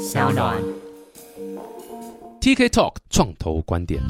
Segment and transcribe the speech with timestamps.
[0.00, 0.56] 小暖。
[2.40, 4.00] TK Talk 创投观点。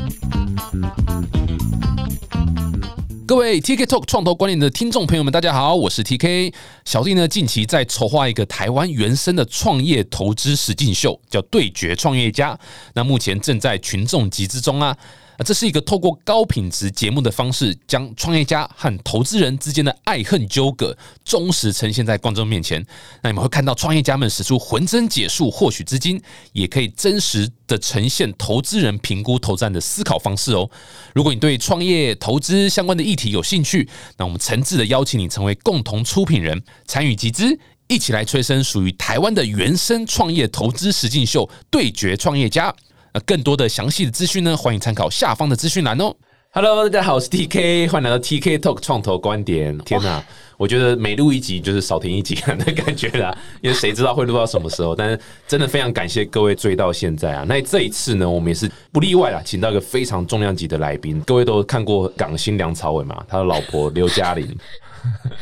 [3.27, 7.27] 各位 TK Talk 创投观点的听众朋友们，大家好，我是 TK 小弟呢。
[7.27, 12.55] 近期在筹划一个台湾原生的创业投资实境秀，叫《对决创业家》。
[12.95, 14.97] 那目前正在群众集资中啊。
[15.45, 22.85] 这是一个透过高品质节目的方式，将创业家和投资人之间的爱恨纠葛忠实呈现在观众面前。
[23.23, 26.21] 那你们会看到创业家们使出浑身解数获取资金，
[26.53, 30.69] 也可以真实的呈现投资人评估投资案的思考方式哦。
[31.15, 37.59] 如果你对创业投资相关的议题有兴趣，那我们诚挚的邀请你成为共同出品人，参与集资。
[37.89, 42.73] 一起来催生属于台湾的原生创业投资实境秀，对决创业家。
[43.13, 46.15] 呃，更多的详细的资讯呢，欢迎参考下方的资讯栏哦。
[46.53, 49.77] Hello，大家好，我是 TK，欢迎来到 TK Talk 创投观点。
[49.79, 50.23] 天哪，
[50.57, 54.95] 我觉得每录一集就是少听一集的感觉啦， 因为谁知道会录到什么时候？
[54.95, 55.19] 但是
[55.49, 57.45] 真的非常感谢各位追到现在啊。
[57.49, 61.21] 那这一次呢，我们也是不例外啊，请到一个非常重量级的来宾。
[61.23, 63.25] 各位都看过港星梁朝伟嘛？
[63.29, 64.47] 他的老婆刘嘉玲。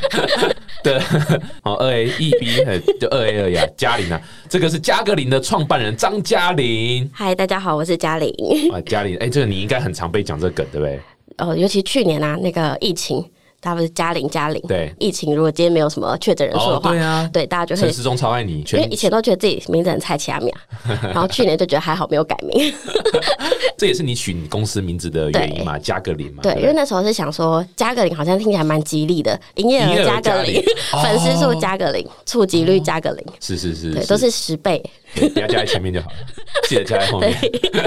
[0.83, 0.97] 对，
[1.61, 2.55] 好二 A 一 B
[3.01, 7.09] 就二 A 二呀，嘉玲啊，这个是嘉格林的创办人张嘉玲。
[7.13, 8.33] 嗨，大家好，我是嘉玲。
[8.71, 10.99] 啊，嘉玲，哎，这个你应该很常被讲这个梗，对不对？
[11.37, 13.23] 哦，尤其去年啊，那个疫情，
[13.61, 14.61] 他不是嘉玲嘉玲。
[14.67, 20.53] 对，疫情如果今天没有什么确诊人数的话，对啊，对，大家就会陈超爱你，因为以前都觉得自己名字很菜奇阿米
[21.03, 22.73] 然后去年就觉得还好没有改名。
[23.77, 25.77] 这也是你取你公司名字的原因嘛？
[25.79, 26.43] 加个零嘛？
[26.43, 30.61] 对，因为那时候是想说加个零好像听起来蛮吉利的，营业额加个零，
[31.01, 34.83] 粉丝数加个零，触及率加个零，是是是，对，都是十倍。
[35.15, 36.15] 不要加在前面就好了，
[36.67, 37.33] 记得加在后面，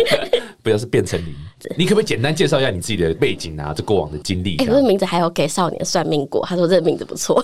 [0.62, 1.34] 不要是变成零。
[1.76, 3.72] 你可不可以简单介绍一下你自己的背景啊？
[3.76, 4.56] 这过往的经历？
[4.56, 7.38] 哎，我的名字还有给少年算命过，他说这个名字不错。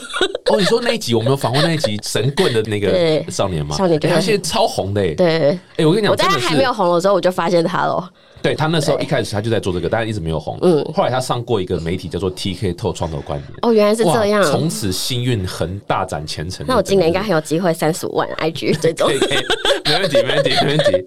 [0.46, 3.76] 哦，你说那一集我们有访问那一集神棍的那个 少年吗？
[3.76, 5.58] 少年，他现在超红的，对。
[5.76, 8.10] 哎，我跟你讲，我在他还没有红的时候，我就发现他了。
[8.42, 10.58] 对他那时候一开始他就在做这个，但是一直没有红。
[10.62, 13.53] 嗯，后来他上过一个媒体叫做 TK 透创投观点。
[13.62, 14.43] 哦，原来是这样。
[14.44, 16.65] 从此幸运横大展前程。
[16.69, 19.09] 那我今年应该很有机会三十五万 IG 这种。
[19.10, 19.38] 可以，可以，
[19.84, 21.06] 没问题，没问题， 没问题。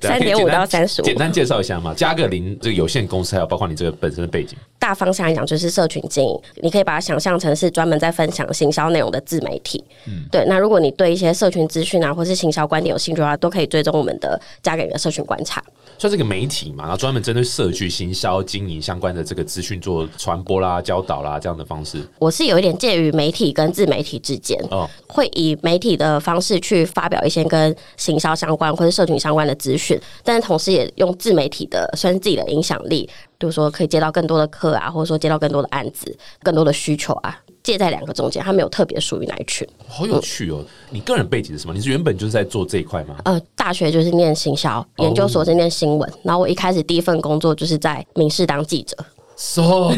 [0.00, 1.04] 三点五到三十五。
[1.04, 4.56] 简单介绍一下嘛，加个零这个有限公司，还有包括你这个本身的背景。
[4.78, 9.84] 大方向来讲，就是社群经营，你可以把它想象成是专门在分享行销内容的自媒体。
[10.06, 10.44] 嗯，对。
[10.46, 15.62] 那如果你对一些社群资讯啊，或是行销观点有兴趣的话，都可以追踪我们的加给的社群观察。
[16.00, 22.02] 算是个媒体嘛，然后专门针对社区行销经营相关的这个资讯做传播啦、教导啦这样的方式。
[22.18, 33.06] 我是有一点介于媒体跟自媒体之间，哦，会以媒体的方式去发表一些跟行销相关或者社群相关的资讯，但是同时也用自媒体的算是自己的影响力，
[33.38, 37.38] 就是说可以接到更多的课啊，或者说接到更多的案子、更多的需求啊。
[37.62, 39.66] 介在两个中间，他没有特别属于哪一群。
[39.86, 40.64] 好有趣哦！
[40.90, 41.74] 你个人背景是什么？
[41.74, 43.16] 你是原本就是在做这一块吗？
[43.24, 48.96] 呃，大学就是念行销，研究所是念新闻，然后我一开始第一份工作就是在民事当记者。
[49.36, 49.94] So，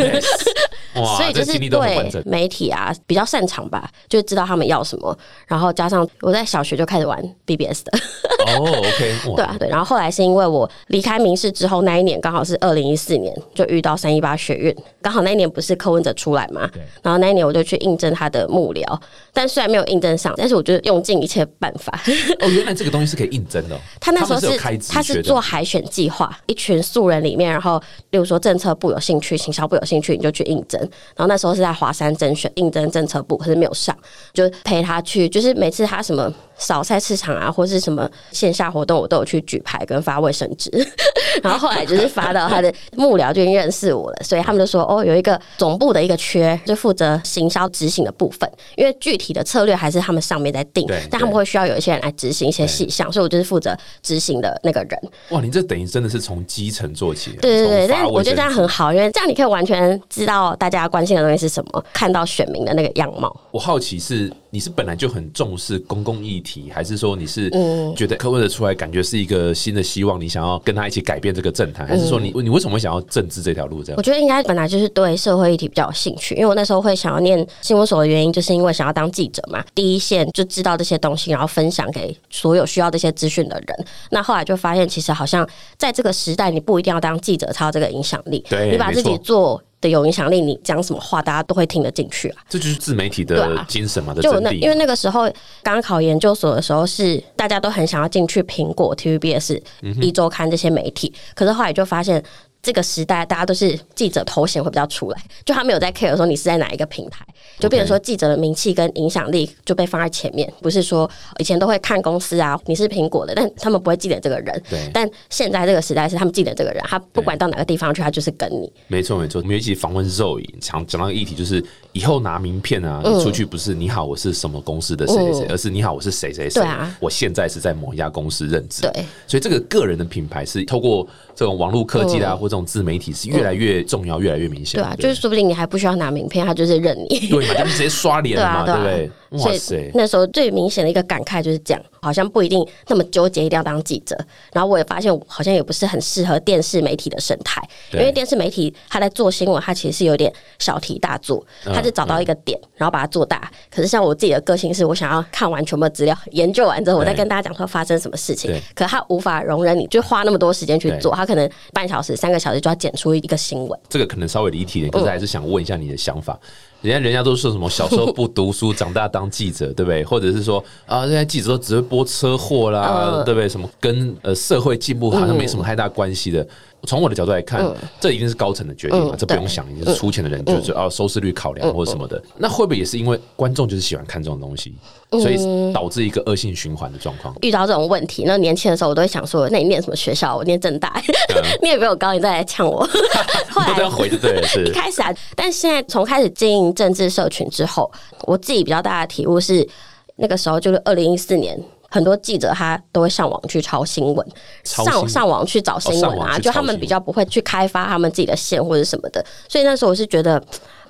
[0.94, 5.16] 所以就是对媒体啊比较擅长吧，就知道他们要什么。
[5.46, 7.98] 然后加上我在小学就开始玩 BBS 的。
[8.46, 9.68] 哦，OK， 对啊，对。
[9.68, 16.68] 然后后来是因为我离开民视之后那一年刚好是二零一四年，就遇到三一八学运，刚好那一年不是柯文哲出来嘛？
[17.02, 18.84] 然后那一年我就去应征他的幕僚，
[19.32, 21.98] 但虽然没有应征上，但是我就用尽一切办法。
[22.40, 23.78] 哦，原来这个东西是可以应征的。
[24.00, 27.80] 他那时候是他是做海选计划，一群素人里面，然后
[28.10, 29.32] 例如说政策部有兴趣。
[29.42, 30.81] 行销部有兴趣，你就去应征。
[31.16, 33.96] 然后那时候是在华山甄选应征政策部，可是没有上，
[34.32, 35.28] 就陪他去。
[35.28, 40.70] 就是每次他什么扫菜市场啊，或是什么线下活动，我都有去举牌跟发卫生纸。
[41.42, 48.48] 然后后来就是发到他的幕僚就已经认识我了，所以他们就说：“哦，有一个总部的一个缺，就负责行销执行的部分。
[48.76, 54.98] 因为具体的策略还是他们上面在定，但他们会需要有一些人来执行一些细项，所以我就是负责执行的那个人。”
[55.30, 57.32] 哇，你这等于真的是从基层做起。
[57.40, 63.34] 对对对，但我觉得这样很好，因为这样你可以完全知道大家关心的东西是什么，看到选民的那个样貌。
[63.50, 64.32] 我好奇是。
[64.54, 67.48] 你是本来就很重视公共议题，还是说你是
[67.96, 73.82] 觉得柯文哲出来感觉是一个新的希望，你想要跟他一起改变这个政坛，还是说你你为什么会想要政治这条路？
[73.82, 73.96] 这样？
[73.96, 83.86] 我觉得应该本来就是对社会议题比较有兴趣，因为我那时候会想要念新闻所的原因，就是因为想要当记者嘛，第一线就知道这些东西，然后分享给所有需要这些资讯的人。
[84.10, 85.48] 那后来就发现，其实好像
[85.78, 89.62] 在这个时代，你不一定要当记者才有这个影响力，对你把自己做。
[89.82, 92.42] 的有影响力，你讲什么话，大家都会听得进去啊！
[92.48, 95.30] 这就是自媒体的精神嘛，就那因为那个时候
[95.62, 99.60] 刚考研究所的时候，是大家都很想要进去苹果、TVBS、
[100.00, 102.24] 一周刊这些媒体，可是后来就发现。
[102.62, 107.26] 这个时代大家都是记者头衔会比较出来，就他没有在 care 说你是在哪一个平台，
[107.58, 111.10] 就变成说记者的名气跟影响力就被放在前面，不是说
[111.40, 114.62] 以前都会看公司啊，你是苹果的，但他们不会记得这个人。
[114.70, 114.88] 对。
[114.94, 118.72] 但现在这个时代是他们记得这个人，他不管到哪个地方去，他就是跟你。
[118.86, 126.62] 没错没错，我们一起访问 Zoe，讲讲到个议题，就是以后拿名片啊，你出去不是你好，我是什么公司的谁谁谁，而是你好，我是谁谁谁。
[127.00, 128.82] 我现在是在某一家公司任职。
[128.82, 129.04] 对。
[129.26, 131.04] 所以这个个人的品牌是透过
[131.34, 134.80] 这种网络科技啊，或这种自媒体是越来越重要，越来越明显。
[134.80, 137.28] 对啊，就是说不定你还不需要拿名片，他就是认你。
[137.28, 139.10] 对嘛，就是直接刷脸嘛，对不对？
[139.30, 139.90] 哇塞！
[139.94, 144.16] 那时候最明显的一个感慨就是这样，好像不一定那么纠结一定要当记者。
[144.52, 147.62] 然后我也发现，好像也不是很适合电视媒体的生态，
[147.92, 153.50] 因为电视媒体他在做新闻，他其实是有点小题大做，他就找到一个点，然后把它做大。
[153.74, 158.54] 可是像我自己的个性是，我想要看完全部资料，研究完之后，我再跟大家讲说发生什么事情。
[158.74, 163.80] 可他无法容忍你就花那么多时间去做，他可能半小时、三个小时就要剪出一个新闻。
[163.88, 166.38] 这个可能稍微离题点，可是还是想问一下你的想法。
[166.82, 170.04] 人家人家都说什么小时候不读书，长大当记者， 对不对？
[170.04, 173.48] 或者是说啊，现在记者都只会播车祸啦，对不对？
[173.48, 176.46] 什么跟呃社会进步好像没什么太大关系的。
[176.84, 177.64] 从我的角度来看，
[178.00, 182.20] 这一定是高层的决定嘛，这不用想，已经是出钱的人就是哦收视率考量或者什么的。
[182.36, 184.74] 那会不会也是因为观众就是喜欢看这种东西，
[185.20, 187.34] 所以导致一个恶性循环的状况？
[187.42, 190.36] 遇到这种问题，那年轻的时候我都会想说，那你念什么学校？
[190.36, 190.92] 我念正大，
[191.62, 192.86] 你也比我高，你再来呛我。
[193.50, 197.90] 后来回就对了，是一开始啊，但现在从开始经营政治社群之后，
[198.22, 199.68] 我自己比较大的体悟是，
[200.16, 201.58] 那个时候就是二零一四年。
[201.90, 204.26] 很多记者他都会上网去抄新闻，
[204.64, 210.42] 上上网去找新闻啊，就他们比较不会去开发他们自己的线或者什么的，所以那时候我是觉得。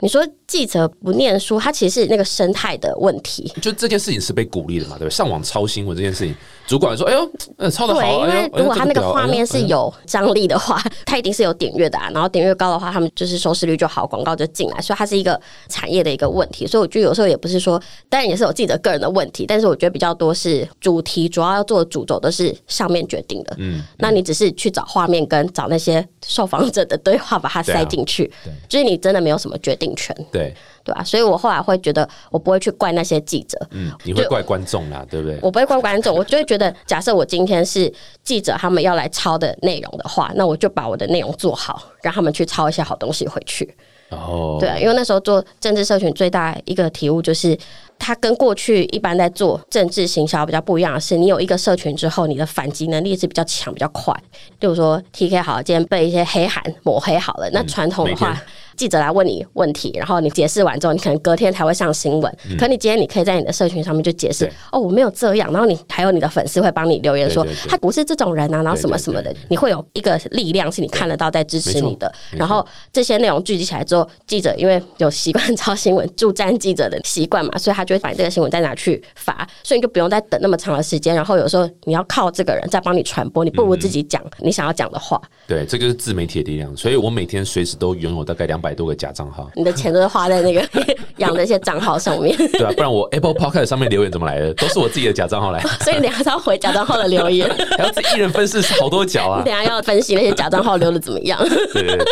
[0.02, 3.52] 你说记者不念书，他其实是那个生态的问题。
[3.62, 5.10] 就这件事情是被鼓励的嘛，对不对？
[5.10, 6.34] 上网抄新闻这件事情，
[6.67, 12.09] 主管说：“哎呦，嗯，抄的好。”因为如果他那个画面是有张力的话， 他一定是有点阅的啊。
[12.12, 14.81] 然后点阅高的话，他们就是收视率就好，广告就进来。
[14.81, 15.38] 所以它是一个
[15.69, 16.67] 产业的一个问题。
[16.67, 23.55] 所以我觉得有时候也不是说，当然也是有记者个人的问题，但是我觉得比较多是主题主要要做的主轴都是上面决定的。
[23.59, 28.31] 嗯，那你只是去找画面跟找那些受访者的对话，把它塞进去，
[28.69, 30.14] 就是你真的没有什么决定权。
[30.31, 30.55] 对。
[30.85, 31.05] 对吧？
[31.05, 33.56] 所以我后来会觉得，我不会去怪那些记者。
[33.70, 35.38] 嗯，你会怪观众啦，对不对？
[35.41, 43.75] 我不会怪观众，我就会觉得，假设我今天是记者，他们要来抄的内容的话，那我就把我的内容做好，让他们去抄一些好东西回去。
[44.10, 47.56] 哦，对啊，因为那时候做政治社群最大一个体悟就是，
[48.02, 54.12] 它跟过去一般在做政治行销比较不一样的是，你有一个社群之后，你的反击能力是比较强、比较快。
[54.58, 58.37] 例如说，T K 好，今天被一些黑函抹黑好了，那传统的话。
[58.75, 62.38] 记者来问你问题，然后你解释完之后，你可能隔天才会上新闻。
[62.58, 65.52] 可你今天你可以在你的社群上面就解释哦，我没有这样。
[65.52, 72.10] 然后你还有你的粉丝会帮你留言说他不是这种人啊，然后什么什么的，你会有一个力量是你看得到在支持你的。
[72.31, 81.14] 然后这些内容聚集起来之后，记者因为有习惯 抄新闻、助战记者的习惯嘛，所以他就会把这个新闻再拿去发，所以你就不用再等那么长的时间。
[81.14, 85.20] 然后有时候你要靠这个人再帮你传播，你不如自己讲你想要讲的话。
[85.46, 86.74] 对，这就是自媒体的力量。
[86.74, 88.62] 所以我每天随时都拥有大概两。
[88.62, 90.64] 百多个假账号，你的钱都是花在那个
[91.18, 94.54] 养的一些账号上面，对啊，不然我 Apple Podcast 上面留言怎么来的？
[94.54, 99.40] 都是我自己的假账号来， 所以你还是要回假账号的留言， 还要自己一人分饰好多角啊！
[99.44, 101.36] 你等下要分析那些假账号留的怎么样？
[101.74, 102.06] 对对对。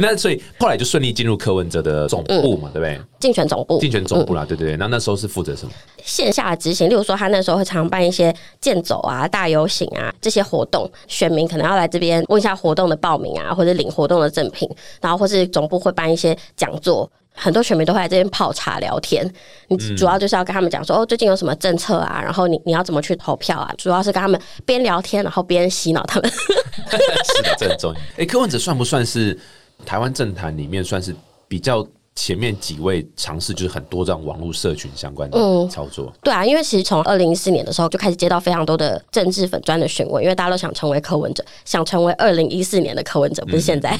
[0.00, 3.00] 那所以后来就顺利进入柯文哲的总部嘛，对不对？
[3.20, 4.76] 竞选总部，竞选总部啦，对对对。
[4.76, 5.72] 那那时候是负责什么？
[6.02, 14.68] 线下的执行，例如说他那时候会常办一些健走啊、大游行啊这些活动，选民可能要来这边问一下活动的报名啊，或者领活动的赠品，
[15.00, 19.30] 然后或是总部会办一些讲座，很多选民都会来这边泡茶聊天。
[19.68, 23.72] 你主要就是要跟他们讲说，哦，最近有什么政策啊，然后你你要怎么去投票啊？
[23.76, 26.30] 主要是跟他们边聊天，然后边洗脑他们。
[26.32, 28.00] 是的，这很重要。
[28.16, 29.38] 哎，柯文哲算不算是？
[29.86, 31.14] 台湾政坛里面算是
[31.46, 31.86] 比较。
[32.18, 43.96] 前面几位尝试就是很多这样网络社群相关的操作，对啊，因为其实从二零一四年的时候就开始接到非常多的政治粉砖的询问，因为大家都想成为柯文哲，想成为二零一四年的柯文哲，不是现在。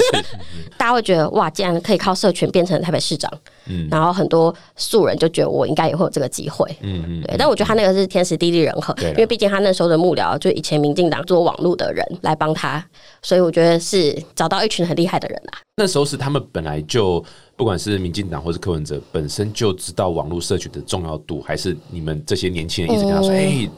[0.76, 3.32] 大家会觉得哇，竟然可以靠社群变成台北市长，
[3.68, 7.36] 嗯，然后很多素人就觉得我应该也会有这个机会，嗯嗯，对。
[7.38, 12.84] 但我觉得他那个是天时地利人和，因为毕竟他那时候的幕僚就以前民进党做网络的人来帮他，
[13.22, 15.58] 所以我觉得是找到一群很厉害的人啊。
[15.76, 17.24] 那时候是他们本来就
[17.56, 23.68] 不管是民进党或是柯文哲本身就知道网络社群的重要度，还是你们这些年轻人一直跟他说：“哎，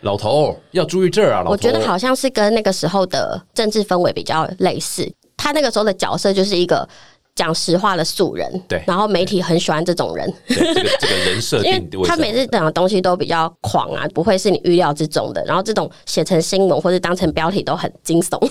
[0.00, 6.88] 老头要注意这儿啊！”我觉得好像是跟那个时候的政治氛围比较类似，他那个时候的角色就是一个。
[7.38, 15.44] 讲实话的素人，对，然后媒体很喜欢这种人，这个这个人设， 因为他每次讲的东西都比较狂啊，不会是你预料之中的。
[15.44, 18.44] 然后这种写成新闻或者当成标题都很惊悚，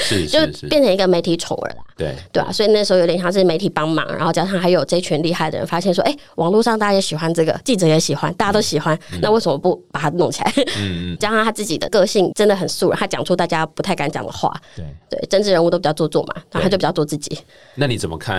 [0.00, 1.76] 是 就是变成一个媒体宠儿啦。
[1.96, 10.52] 对对啊，所以那时候有点像是媒体帮忙，然后加上还有这群厉害的人，发现说，哎，网络上大家也喜欢这个，记者也喜欢，大家都喜欢，那为什么不把它弄起来？
[10.78, 11.16] 嗯嗯。
[11.22, 14.52] 加上他自己的个性真的很素人，他讲出大家不太敢讲的话。
[14.74, 17.38] 对对，政治人物都比较做作嘛，然后他就比较做自己。
[17.76, 18.31] 那你怎么看？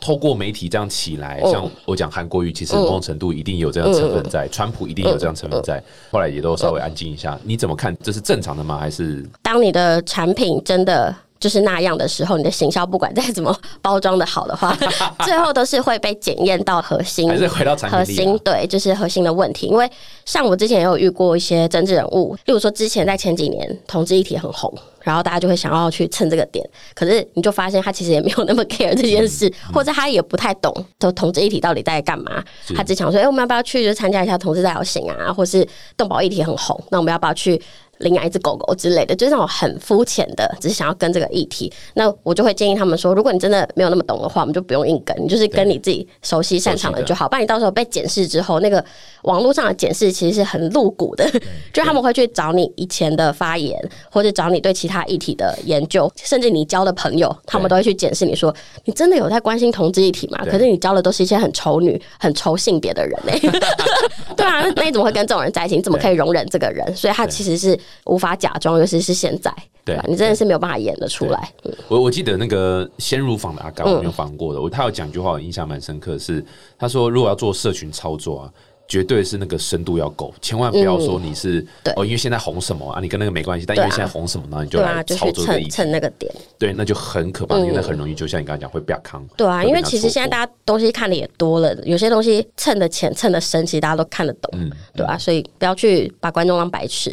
[0.00, 5.82] 透过媒体这样起来，像我讲韩国瑜，其实某种程度一定有这样成分在，川普一定有这样成分在，
[6.12, 7.36] 后来也都稍微安静一下。
[7.42, 7.96] 你怎么看？
[8.00, 8.78] 这是正常的吗？
[8.78, 11.14] 还是当你的产品真的？
[11.40, 14.76] 就是那样的时候，你的行销不管再怎么包装的好的话，
[15.24, 18.38] 最后都是会被检验到核心，还是回到产品核心？
[18.38, 19.66] 对，就是核心的问题。
[19.66, 19.88] 因为
[20.24, 32.42] 像我之前也有遇过一些政治人物，例如说之前在前几年同志议题很红，然后大家就会想要去蹭这个点，可是你就发现他其实也没有那么 care 这件事，或者他也不太懂就同志议题到底在干嘛。
[32.74, 35.32] 他只想说，哎，我们要不要去就参加一下同志大游行啊？
[35.32, 35.66] 或是
[35.96, 37.60] 动保议题很红，那我们要不要去？
[37.98, 41.72] 领养一只狗狗之类的，就是那种很肤浅的，只是想要跟这个议题。
[41.94, 47.28] 那我就会建议他们说，如果你真的没有那么懂的话，我们就不用硬跟，你就是跟你自己熟悉擅长的就好。
[47.28, 48.84] 不然你到时候被检视之后，那个
[49.22, 51.28] 网络上的检视其实是很露骨的，
[51.72, 53.76] 就他们会去找你以前的发言，
[54.10, 60.38] 或者找你对其他议题的研究，甚至你交的朋友，他们都会去检视你说，你真的有在关心同志议题吗？
[60.50, 63.38] 可是你交的都是一些很丑女、很丑性别的人嘞。
[64.36, 65.76] 对啊，那你怎么会跟这种人在一起？
[65.76, 66.94] 你怎么可以容忍这个人？
[66.94, 67.78] 所以他其实是。
[68.06, 69.52] 无法假装，尤其是现在，
[69.84, 70.04] 对吧？
[70.08, 71.52] 你真的是没有办法演得出来。
[71.88, 76.44] 我我记得那个先入房的阿刚，我没有访过的，我他有讲一句话，我印象蛮深刻，是
[76.78, 78.52] 他说如果要做社群操作啊。
[78.90, 81.62] 绝对是那个深度要够，千万不要说你是
[81.94, 83.66] 哦，因为现在红什么啊，你跟那个没关系。
[83.66, 86.32] 但因为现在红什么呢，你就来操作蹭蹭那个点。
[86.58, 89.22] 对，那就很可怕，因为很容易，就像你刚才讲，会变康。
[89.36, 94.50] 对啊，因为其实现在大家东西看的也多了，有些东西蹭的浅、蹭的深，其实大家都看得懂，
[94.96, 95.18] 对吧？
[95.18, 97.10] 所以不要去把观众当白痴。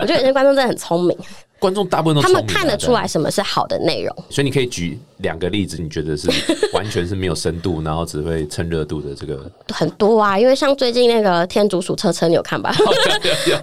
[0.00, 1.16] 我觉得有些观众真的很聪明。
[1.60, 6.28] 观众大部分都他们看得出来什么是好的内容，所以你可以举两个例子，你觉得是
[6.72, 10.38] 完全是没有深度，然后只会蹭热度的这个很多啊。
[10.38, 12.74] 因为像最近那个天竺鼠车车，你有看吧？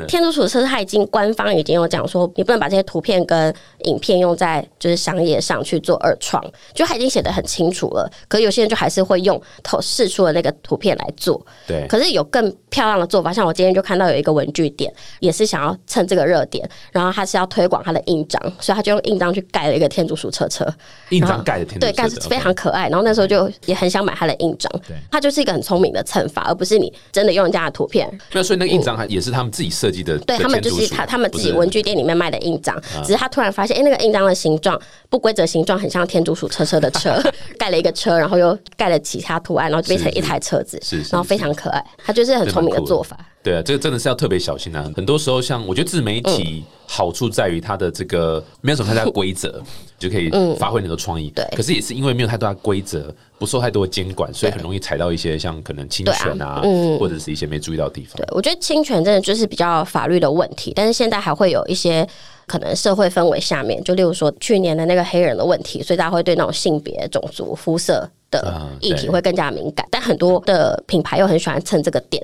[0.07, 3.51] 天竺鼠车车，它 已经官方已经有讲说，你不能把这些图片跟
[3.85, 6.43] 影片用在就是商业上去做二创，
[6.75, 8.07] 就它已经写的很清楚了。
[8.27, 11.87] 可有些人就还是会用投试出的那个图片来做，对。
[11.87, 17.83] 可是有更漂亮的做法，像我今天就看到有一个文具店，也是想要蹭这个热点，然后他是要推广。
[17.87, 20.67] 他的印章，所以他就用印章去盖了一个天竺鼠车车。
[21.09, 22.89] 印章盖的天对，盖是非常可爱。
[22.89, 24.69] 然后那时候就也很想买他的印章。
[24.85, 28.05] 对，他就是一个很聪明的蹭法，而不是你真的用人家的图片。
[28.33, 30.17] 那所以那个印章还也是他们自己设计的。
[30.19, 34.77] 对他们就是他他们自己文具店里面卖的印章，只是他突然发现，哎，那个印章的形状
[35.09, 37.17] 不规则，形状很像天竺鼠车车的车，
[37.57, 41.81] 盖了一个车，然后又盖了其他图案，然后就变成一台车子，是，然后非常可爱。
[42.05, 43.17] 他就是很聪明的做法。
[43.43, 44.91] 对啊，这个真的是要特别小心啊！
[44.93, 46.65] 很多时候，像我觉得自媒体
[46.97, 49.61] 好处在于它的这个没有什么太大规则，
[49.97, 51.29] 就可以发挥很多创意。
[51.31, 56.61] 对，可是也是因为没有太多的规则，不受太多的监管，所以很容易踩到一些像可能侵权啊，
[56.99, 58.15] 或者是一些没注意到的地方。
[58.17, 62.07] 对，我觉得侵权真的就是比较法律的问题，但是现在还会有一些
[62.45, 68.09] 可能社会氛围下面，就例如说去年的那个黑人的问题，所以大家会对那种性别、种族、肤色。
[68.29, 72.21] 的议题会更加敏感，但很多的品牌又很喜欢蹭这个点，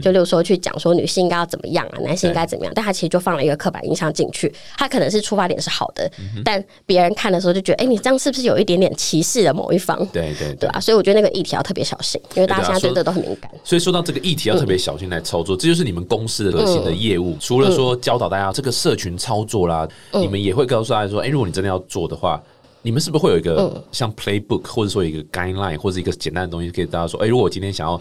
[0.00, 6.10] 就例如说去讲说女性应该要怎么样啊，男性应该怎么样，但他其实就放了一个刻板印象进去，他可能是出发点是好的，
[6.42, 9.96] 但别人看的时候就觉得，哎，你这样是不是有一点点歧视了某一方？
[10.12, 13.50] 对对对啊，所以我觉得那个议题要特别小心，因为大家现在对这都很敏感。
[13.64, 17.36] 所以说到这个议题要特别小心来操作，这就是你们公司的核心的业务。
[17.40, 22.42] 除了说教导大家这个社群操作啦，你们也会告诉大家说，哎，如果你真的要做的话。
[22.84, 27.96] 你们是不是会有一个像 playbook，或者说一个 guideline，或者一个简单的东西，可以大家说，哎，如果我今天想要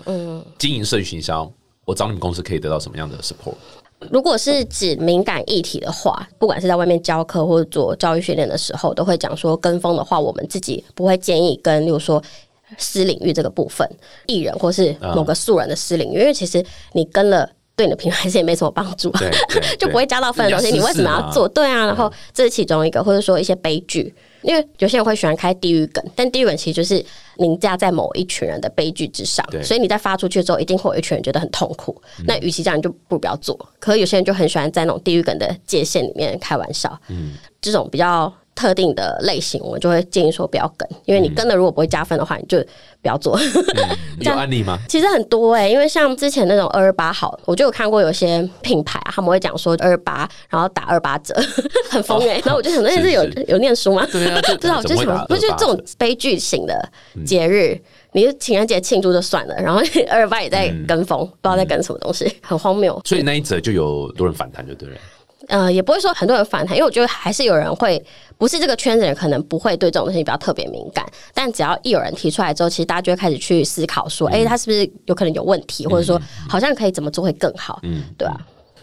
[0.58, 1.48] 经营社群营销，
[1.86, 3.54] 我找你们公司可以得到什么样的 support？
[4.10, 12.22] 如果是指敏感议题的话，不管是在外面教课或者做教育训练的时候，都会讲说跟风的话，我们自己不会建议跟，例如说
[12.78, 13.88] 私领域这个部分，
[14.28, 17.50] 艺人或是某个素人的私领域，因为其实你跟了。
[17.74, 19.12] 对你的品牌其实也没什么帮助，
[19.80, 20.72] 就不会加到分的东西。
[20.72, 21.48] 你为什么要做？
[21.48, 27.04] 对啊，然后这是其中一个，或者说一些悲剧，因为有些人会喜欢开地狱梗，但地狱梗其实就是
[27.38, 32.02] 凌驾在某一群人的悲剧之上，所以你在发出去之后，一定会有一群人觉得很痛苦。
[32.26, 33.58] 那与其这样，你就不不要做。
[33.80, 38.34] 可有些人就很喜欢在那种地狱梗的界限里面开玩笑，嗯，这种比较。
[38.62, 42.60] 特定的类型，我就会建议说不要跟，因为你跟了如果不会加分的话，你就
[43.02, 43.40] 不要做。
[44.20, 44.78] 有 案例吗？
[44.88, 51.34] 其实很多哎，因为像之前那种二二八好，我就有看过有些品牌啊，他们会讲说二二八，然后打二八折，
[51.90, 52.40] 很疯哎。
[52.46, 54.08] 然后我就想，那是有有念书吗？
[54.12, 56.88] 对啊，不 知道就什么，不就这种悲剧型的
[57.26, 57.76] 节日，
[58.12, 63.02] 你情人节庆祝就算了，然后二二八也在跟风，不知道在跟什么东西，很荒谬。
[63.06, 64.96] 所以那一则就有多人反弹，就对了。
[65.48, 68.04] 呃，也不会说很多人反弹，因为我觉得还是有人会，
[68.38, 78.36] 不是这个圈子人可能不会对这种东西比较特别敏感，但只要一有人提出来之后，其实大家就会开始去思考说，哎，他是不是有可能有问题，或者说好像可以怎么做会更好，嗯，对啊。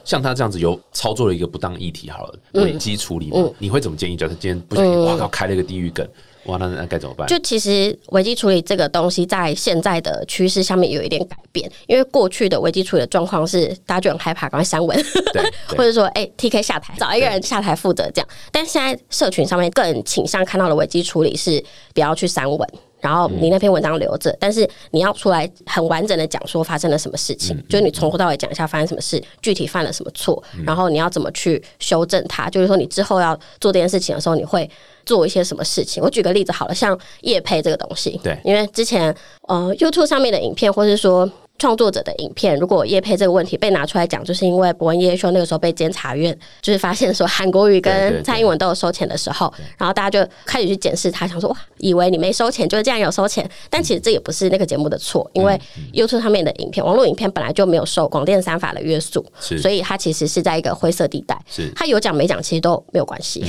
[0.05, 4.17] 像他这样子有操作了一个不当议题，好了，危机处理嘛，你会怎么建议？
[4.17, 6.09] 假设今天不小心，哇靠，开了一个地狱梗。
[6.49, 7.29] 哇，那那该怎么办？
[7.29, 15.05] 就其实危机处理这个东西，在现在的趋势下面有一点改变，因为过去的危机处理的状况是大家就很害怕，赶快删文，
[15.69, 18.29] 或者说哎 T K 下台，找一个人下台负责这样。
[18.51, 21.63] 但现在社群上面更倾向看到的危机处理是
[21.95, 22.69] 不要去删文。
[23.01, 32.49] 然后你那篇文章留着，但是你要出来很完整的讲说发生了什么事情，就是你从头到尾讲一下发生什么事，具体犯了什么错，然后你要怎么去修正它。
[32.51, 34.69] 就是说你之后要做这件事情的时候，你会
[35.05, 36.03] 做一些什么事情？
[36.03, 39.15] 我举个例子好了，像叶配这个东西，对，因为之前
[39.49, 41.31] 呃 YouTube 上面的影片，或是说。
[41.59, 55.61] 创作者的影片，如果叶佩这个问题被拿出来讲，就是因为伯恩叶秀那个时候被监察院就是发现说韩国瑜跟蔡英文都有收钱的时候，然后大家就开始去检视他，想说哇，以为你没收钱，就是这样有收钱，但其实这也不是那个节目的错，因为
[55.93, 61.37] YouTube 上面的影片，网络影片本来就没有受广电三法的约束，所以它其实是在一个灰色地带，
[61.75, 63.45] 它有讲没讲其实都没有关系。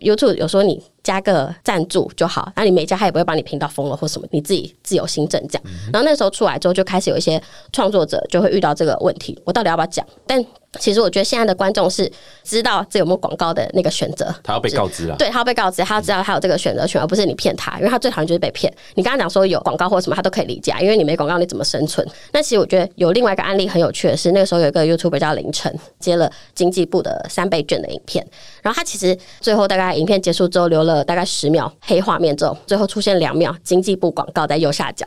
[0.00, 0.82] YouTube 有说你。
[1.08, 5.62] 加个赞助就好，那你没加，他也不会把你评到封了或什么，你自己自由行政这样。
[5.90, 10.06] 然后那时候出来之后，就开始有一些创作者就会遇到这个问题，我到底要不要讲？
[10.26, 10.44] 但
[10.78, 12.10] 其实我觉得现在的观众是
[12.44, 18.70] 知道这有没有广告的那个选择，他要被告知啊，对他要被告知，他要知道他有这个选择权，而不是你骗他，因为他最讨厌就是被骗。
[18.94, 22.06] 你刚刚讲说有广告或什么，他都可以理解，因为你没广告你怎么生存？
[22.32, 28.26] 那其实我觉得有另外一个案例很有趣的是，那个时候有一个 YouTuber 叫凌晨接了经济部的三倍券的影片，
[28.62, 35.06] 然后他其实最后大概影片结束之后留了大概十秒黑画面之后，最后出现两秒经济部广告在右下角，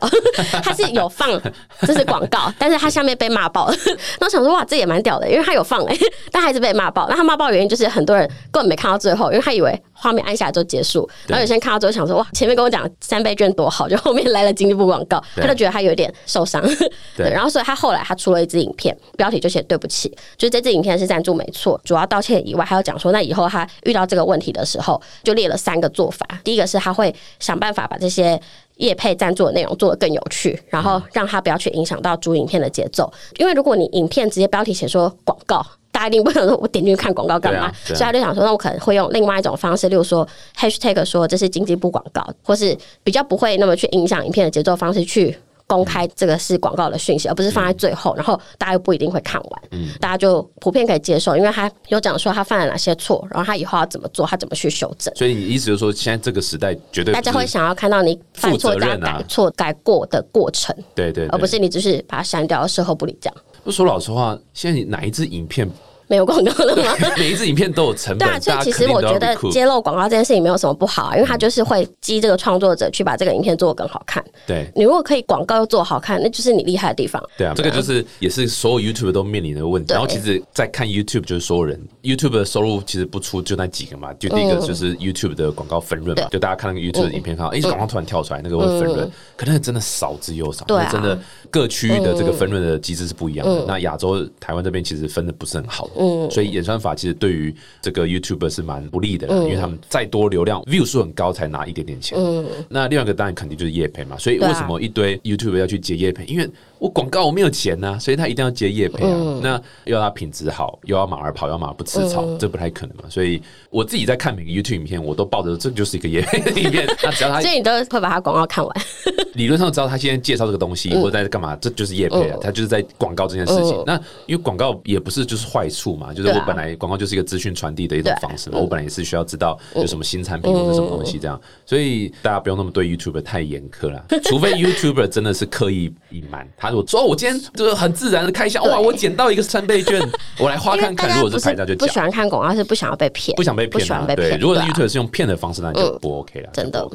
[0.64, 1.40] 他是有放
[1.82, 3.76] 这是广告，但是他下面被骂爆了。
[4.18, 5.51] 那我想说哇，这也蛮屌的，因为他。
[5.52, 5.96] 有放哎，
[6.30, 7.06] 但还是被骂爆。
[7.08, 11.08] 那他骂爆原因就是很多人根本没看到最后，因为他以为画面按下来就结束。
[11.26, 16.62] 然后有些人看到之后想说：“哇，前面跟我讲三倍券多好， 就后面来了经济部广告。”他就觉得他有点受伤。
[17.16, 26.26] 对，然后所以他后来他出了一支影片，标题就写“对不起”，就是这支影片是赞助没错，主要道歉以外，还要讲说那以后他遇到这个问题的时候，就列了三个做法。
[26.44, 28.40] 第一个是他会想办法把这些。
[28.76, 33.12] 叶配赞助的内容做得更有趣，然后让他不要去影响到主影片的节奏。
[33.38, 37.70] 因为如果你影片直接标题写说广告，大家一定不能说我点进去看广告干嘛？
[37.84, 40.26] 所以他就想说，那我可能会用另外一种方式，例如说
[40.58, 45.36] hashtag 说这是经济部广告，或是比较不会那么去影响影片的节奏方式去。
[45.66, 55.14] 公开这个是广告的讯息，而不是放在最后，然后大家又不一定会看完，嗯大家就普遍可以接受，因为他有讲说他犯了哪些错，然后他以后要怎么做，他怎么去修正。
[55.14, 63.36] 所以你意思就是说，现在这个时代绝对大家会想要看到你犯错加改错改过的过程，对对，而不是你只是把它删掉，事后不理这样。
[63.64, 65.70] 不说老实话，现在哪一支影片？
[66.12, 66.94] 没有广告了吗？
[67.16, 68.28] 每一支影片都有成本。
[68.28, 74.22] 对啊，所以其实我觉得揭露广告这件事情没有什么不好啊，因为它就是会激这个创作者去把这个影片做的更好看。
[74.46, 77.22] 对，你如果可以广告又做好看，那就是你厉害的地方。
[77.38, 79.94] 对啊，这个就是也是所有 YouTube 都面临的问题。
[79.94, 90.66] 然后其实，在看 YouTube 就是所有人 YouTube 的收入其实不出就那几个嘛，就第一个就是 YouTube 的广告分润嘛，就大家看那个 YouTube 的影片看到，哎，广告突然跳出来，那个会分润，可能真的少之又少。
[90.66, 91.18] 对，真的
[91.50, 93.64] 各区域的这个分润的机制是不一样的。
[93.66, 96.82] 那亚洲台湾这边其实分的不是很好，嗯，所以演算。
[96.82, 102.18] 法其实对于这个 YouTuber 是蛮不利的，因为他们再多流量 view 数很高才拿一点点钱。
[102.18, 106.24] 嗯，那另外一个当然肯定就是叶配嘛，所以为什么一堆 YouTuber 要去接叶配？
[106.24, 106.50] 因为
[106.82, 109.38] 我广告我没有钱呐，所以他一定要接叶配啊。
[109.40, 113.04] 那又要他品质好，又要马儿跑，要马不吃草，这不太可能嘛。
[113.08, 113.40] 所以
[113.70, 116.84] 我自己在看每个 YouTube 影片，我都抱着这就是一个叶配的影片。
[117.04, 118.76] 那只要他，所以你都会把他广告看完。
[119.34, 122.36] 理论上知道他现在介绍这个东西或者在干嘛，这就是叶配啊。
[122.40, 123.80] 他就是在广告这件事情。
[123.86, 123.94] 那
[124.26, 128.58] 因为广告也不是就是坏处嘛，就是我本来广告就是一个资讯传递的一种方式嘛。
[128.58, 134.04] 我本来也是需要知道有什么新产品或者什么东西这样，所以大家不用那么对 YouTuber 太严苛了。
[134.24, 140.00] 除非 YouTuber 真的是刻意隐瞒，他说说我今天就是很自然的开箱，哇，我捡到一个三倍券，
[140.38, 141.14] 我来花看看。
[141.14, 144.04] 如果是拍照就不喜欢看广告，是不想要被骗，不想被骗啊。
[144.16, 146.88] 对，如果是 YouTuber 是用骗的方式，那就不 OK 了，真的。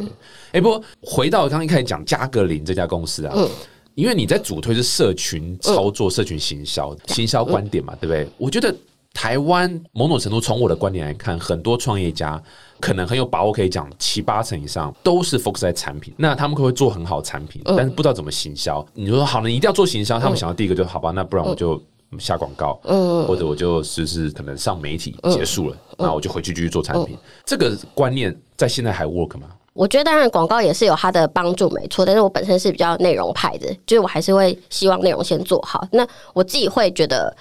[0.51, 3.49] 哎，不过回到刚刚一开始讲加格林这家公司啊，嗯，
[3.95, 8.27] 因为你在主推是社群操作、社群行销、行销观点嘛，对不对？
[8.37, 8.73] 我觉得
[9.17, 12.39] 台湾某种程度，从我的观点来看，很多创业家
[12.79, 16.13] 可能很有把握，可以讲七八成以上都是 focus 在产品。
[16.17, 18.85] 那他们会做很好产品，但是不知道怎么行销。
[18.93, 21.81] 你说好了，你一定要做行销，他们想到第一个就好吧，那不然我就
[22.19, 27.17] 下广告，嗯，或者我就试试可能上媒体结束了，那我就回去继续做产品。
[27.43, 29.47] 这个观念在现在还 work 吗？
[29.73, 32.05] 我觉得当然广告也是有它的帮助，没错。
[32.05, 35.87] 但是我本身是比较内容派的，就是我还是会希望内容先做好。
[35.91, 37.35] 那我自己会觉得，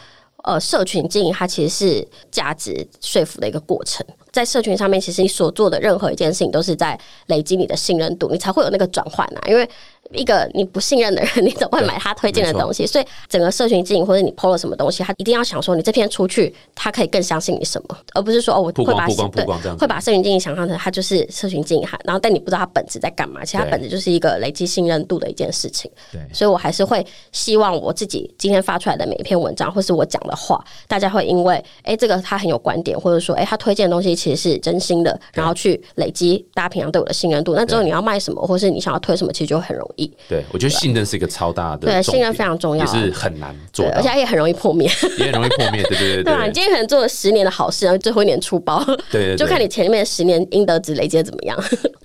[0.47, 4.07] 呃，社群经营它其实是价值说服的一个过程。
[4.37, 9.41] 在社群上面，其实你所做的任何一件事情，都是在累积你的信任度，你才会有那个转换啊。
[9.49, 9.67] 因为
[10.13, 12.87] 一个你不信任的人，你怎么会买他推荐的东西？
[12.87, 19.45] 所以整个社群经营或者你 PO 了什么东西，他一定要想说，你这篇出去，他可以更相信你什么，而不是说哦，我会把对
[19.79, 25.91] 会把社群经营想象成他就是社群经营哈，然后但你不知道他本质在干嘛，其实他本质就是一个累积信任度的一件事情。
[26.13, 37.55] 对，所以我还是会希望我自己今天发出来的每一篇文章，或是我讲的话，大家会因为哎这个他很有观点，或者说哎他推荐的东西其实是真心的，然后去累积大家平常对我的信任度。
[37.55, 40.11] 那之后你要卖什么，或是你想要推什么，其实就很容易。
[40.29, 40.77] 对，我觉得。
[40.77, 44.87] 信任是一个超大的，对，信任非常重要，也是很难做，而且也很容易破灭，
[45.17, 46.25] 也很容易破灭，对对对。
[46.25, 51.59] 对啊，你今天可能做了十年的好事，然后最后一年出包， 对，就看你前面十年应得值累积的怎么样。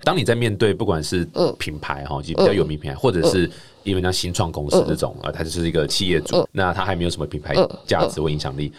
[0.04, 1.28] 当你在面对不管是
[1.60, 3.50] 品牌哈，就比较有名品牌，或者是
[3.84, 7.54] 因为像新创公司这种啊，它就是一个企业主，那他还没有什么品牌
[7.86, 8.72] 价值或影响力。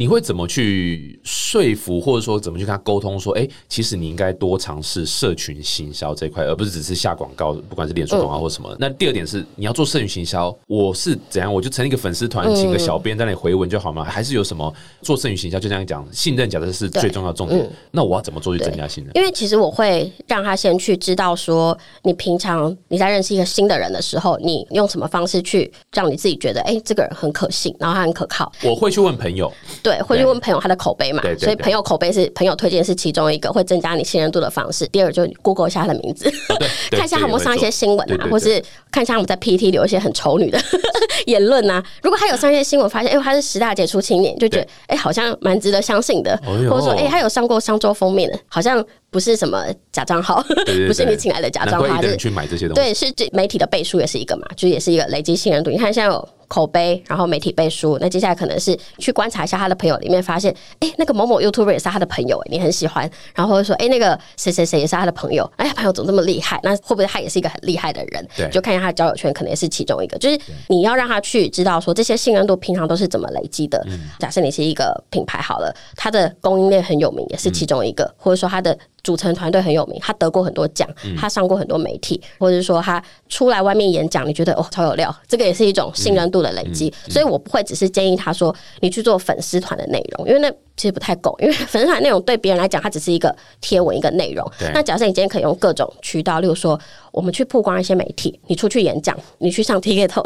[0.00, 3.20] 你会怎么去说服，或者说怎么去跟他沟通？
[3.20, 8.74] 说，哎，其实你应该多尝试社群行销这一块，而不是只是下广告，不管是脸书广告或什么。
[8.80, 11.52] 那第二点是，你要做社群行销，我是怎样？
[11.52, 14.02] 我就成立一个粉丝团，请个小编在那里回文就好吗？
[14.02, 15.60] 还是有什么做社群行销？
[15.60, 17.70] 就这样讲，信任假设是最重要重点。
[17.90, 19.12] 那我要怎么做去增加信任？
[19.14, 28.50] 因为其实我会让他先去知道说，你平常你在认识一个新的人的时候，你用什么方式去让你自己觉得，哎，这个人很可信，然后他很可靠。
[28.62, 29.52] 我会去问朋友。
[29.82, 34.86] 对，会去问朋友他的口碑嘛，所以朋友口碑是朋友推荐是其中一个会增加你信任度的方式。
[34.88, 36.30] 第二就是 Google 一下他的名字，
[36.92, 40.60] 看一下他有没有上一些新闻啊，或是看一下我们在 PT 留一些很丑女的
[41.26, 41.82] 言论啊。
[42.02, 50.44] 如果他有上一些新闻，发现哎他是十大杰出青年，就觉得哎好像蛮值得相信的，或者说哎他有上过商周封面的，好像不是什么假账号，
[50.86, 52.82] 不是你请来的假账号，是去买这些东西。
[52.82, 55.70] 对，是媒体的背书也是一个嘛，就也是一个累积信任度。
[55.70, 56.28] 你看现在有。
[56.50, 66.58] 口碑，然后媒体背书，那接下来可能是去观察一下他的朋友里面，发现，哎，那个某某 YouTuber 也是他的朋友，哎，你很喜欢，然后说，哎，那个谁谁谁也是他的朋友，哎，朋友怎么这么厉害？
[66.64, 68.28] 那会不会他也是一个很厉害的人？
[68.36, 70.18] 对，就看一下他的交友圈，可能也是其中一个。
[70.18, 70.36] 就是
[70.66, 73.86] 你要让他去知道说这些信任度平常都是怎么累积的。
[74.18, 78.76] 假设你是一个品牌好了，它的供应链很有名，也是其中一个，或者说它的。
[79.02, 86.92] 组成团队很有名，他得过很多奖，他上过很多媒体，或者是说他出来外面演讲，你觉得哦超有料，这个也是一种信任度的累积。
[87.08, 90.52] 所以我不会只是建议他说你去做粉丝团的内容，因为那。
[90.80, 94.50] 其实不太够，因为粉丝团内容对别人来讲，它只是一个贴文一个内容。
[94.72, 96.80] 那假设你今天可以用各种渠道，例如说，
[97.12, 100.22] 我们去曝光一些媒体，你出去演讲，你去上 T K 头，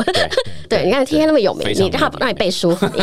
[0.69, 2.71] 对， 你看 T K 那么有名，你让他让你背书，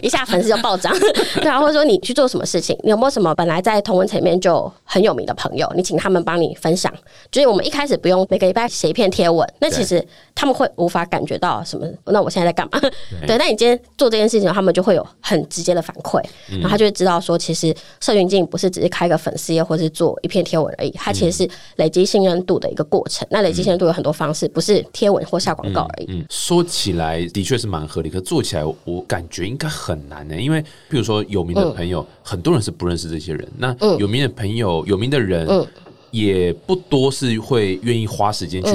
[0.00, 0.90] 一一下粉丝就暴涨，
[1.42, 6.90] 对啊，或者说你去做什么事情，你有没有什么本来在同文层面就很有名的朋友，你请他们帮你分享，
[7.30, 10.02] 就是我们一开始不用每个礼拜写一篇贴文，那其实
[10.34, 11.86] 他们会无法感觉到什么。
[12.06, 12.80] 那我现在在干嘛？
[13.26, 16.93] 对，那你今天做这件事情，他们就会有很直接的反馈，然后他就。
[16.94, 23.26] 知道说，其实社群经营不是只是开个粉丝页或是做一篇贴文而已，它其实是累积信任度的一个过程。
[23.30, 26.06] 那累积信任度有很多方式，不是贴文或下广告而已。
[26.08, 30.40] 嗯，说起来的确是蛮合理，可做起来我感觉应该很难呢。
[30.40, 33.46] 因为比如说有名的朋友，很多人是不认识这些人。
[33.58, 35.46] 那有名的朋友、有名的人。
[36.14, 38.70] 也不多是会愿意花时间去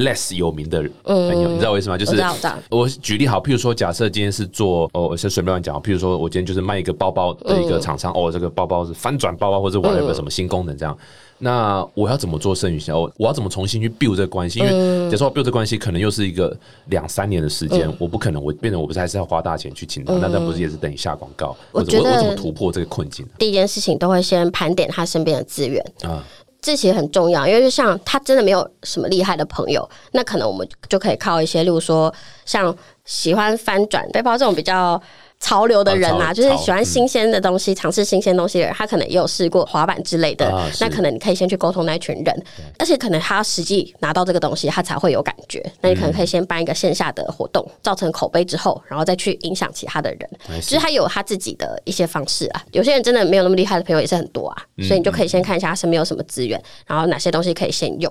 [0.00, 1.96] less 有名的朋友，你知道为什么？
[1.96, 2.20] 就是
[2.68, 10.98] 我举例好，譬如说，假设今天是做哦，我先随便乱讲，譬如说我今天就是卖一个包包的一个厂商，哦，这个包包是翻转包包，或者我有个什么新功能这样，
[11.38, 12.98] 那我要怎么做剩余销？
[12.98, 14.58] 我我要怎么重新去 build 这个关系？
[14.58, 16.56] 因为假设我 build 这关系，可能又是一个
[16.86, 21.56] 两三年的时间，我不可能我变成我不是还是要花大钱去请他，那那不是也是等于下广告？
[21.70, 23.24] 我觉得我怎么突破这个困境？
[23.38, 26.24] 第一件事情都会先盘点他身边的资源啊。
[26.64, 32.12] 这其实很重要，因为就像他真的没有什么厉害的朋友，那可能我们就可以靠一些，例如说
[32.44, 32.74] 像
[33.04, 35.00] 喜欢翻转背包这种比较。
[35.44, 40.50] 潮流的人啊，就是喜欢新鲜的东西，尝试新鲜东西的人，他可能也有试过滑板之类的。
[40.80, 42.42] 那可能你可以先去沟通那群人，
[42.78, 45.62] 而且可能他实际拿到这个东西，他才会有感觉。
[45.82, 50.30] 那你可能可以先办一个线下的活动，造成口碑之后，然后再去影响其他的人。
[50.62, 52.64] 其实他有他自己的一些方式啊。
[52.72, 58.10] 有些人真的没有那么厉害的朋友也是很多啊，所以你就可以先看一下他身边有什么资源，然后哪些东西可以先用。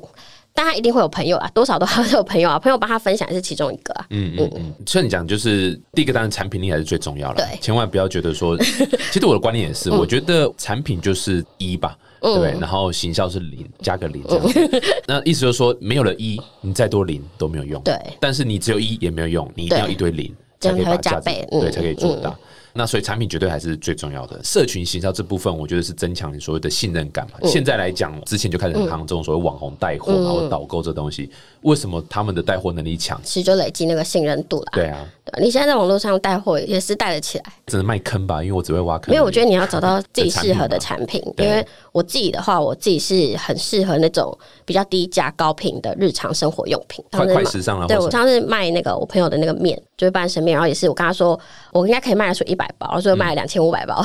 [0.54, 4.06] 但他一定会有朋友啊，多少都 还是有朋友啊，朋友帮他分享是其中一个啊。
[4.12, 14.82] 嗯嗯嗯，所以你讲就是第一个，当然产品力还是最重要的，对，千万不要觉得说， 其实我的观念也是，我觉得产品就是一吧，对，然后行销是零，加个零这样子。
[15.08, 17.98] 那意思就是说，没有了一，你再多零都没有用，对。
[18.20, 22.38] 但是你只有一也没有用，你一定要一堆零，才可以把价值，对，才可以做大。
[22.74, 24.44] 那所以产品绝对还是最重要的。
[24.44, 27.38] 社群行销这部分，我觉得是增强你所谓的信任感嘛。
[27.48, 31.30] 现在来讲，之前就开始很行这种所谓网红带货然后导购这东西，
[31.62, 33.20] 为什么他们的带货能力强？
[33.24, 34.72] 其实就累积那个信任度了。
[34.74, 38.44] 对啊，对，你现在在网络上带货也是带得起来，只能卖坑吧？
[38.44, 39.12] 因为我只会挖坑。
[39.12, 41.22] 没有，我觉得你要找到自己适合的 产品。
[41.38, 47.88] 因为我自己的话，我自己是很适合那种比较低价高频的日常生活用品，快快时尚了。
[47.88, 51.40] 对我上次卖那个我朋友的那个面，就是半生面，然后也是我跟他说，
[51.72, 54.04] 我应该可以卖得出一百包，然后最后卖了两千五百包。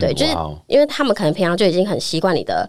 [0.00, 0.32] 对，就是
[0.66, 2.68] 因为他们可能平常就已经很习惯你的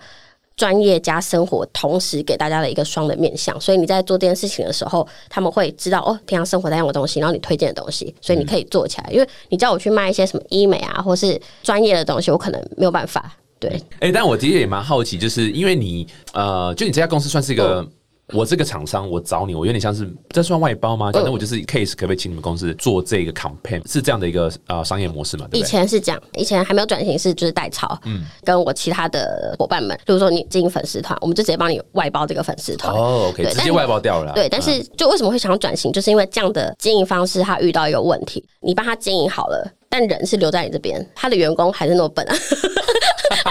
[0.56, 9.10] 专业加生活，同时给大家的一个双的面向，所以你在做这件事情的时候，他们会知道哦，平常生活在用的东西，然后你推荐的东西，所以你可以做起来。
[9.12, 13.36] 因为你叫我去卖一些什么医美啊，或是专业的东西，我可能没有办法。
[13.60, 17.88] 对，哎，但我其实也蛮好奇，就是因为你呃，就你这家公司算是一个。
[18.34, 21.12] 我这个厂商，我找你，我有点像是这算外包吗？
[21.12, 23.80] 反正我就是 case，可不可以请你们公司做这个 campaign？
[23.88, 25.48] 是这样的一个呃商业模式嘛？
[25.52, 32.92] 以前是这样，以前还没有转型是就是代操，嗯，跟我其他的伙伴们，比如说你经营粉丝团，我们就直接帮你外包这个粉丝团。
[32.92, 34.34] 哦，OK，直接外包掉了。
[34.34, 42.36] 对，但是就为什么会想要转型，就是因为这样的经营方式，他遇到一个问题，你帮他经营好了，但人是留在你这边，他的员工还是那么笨啊。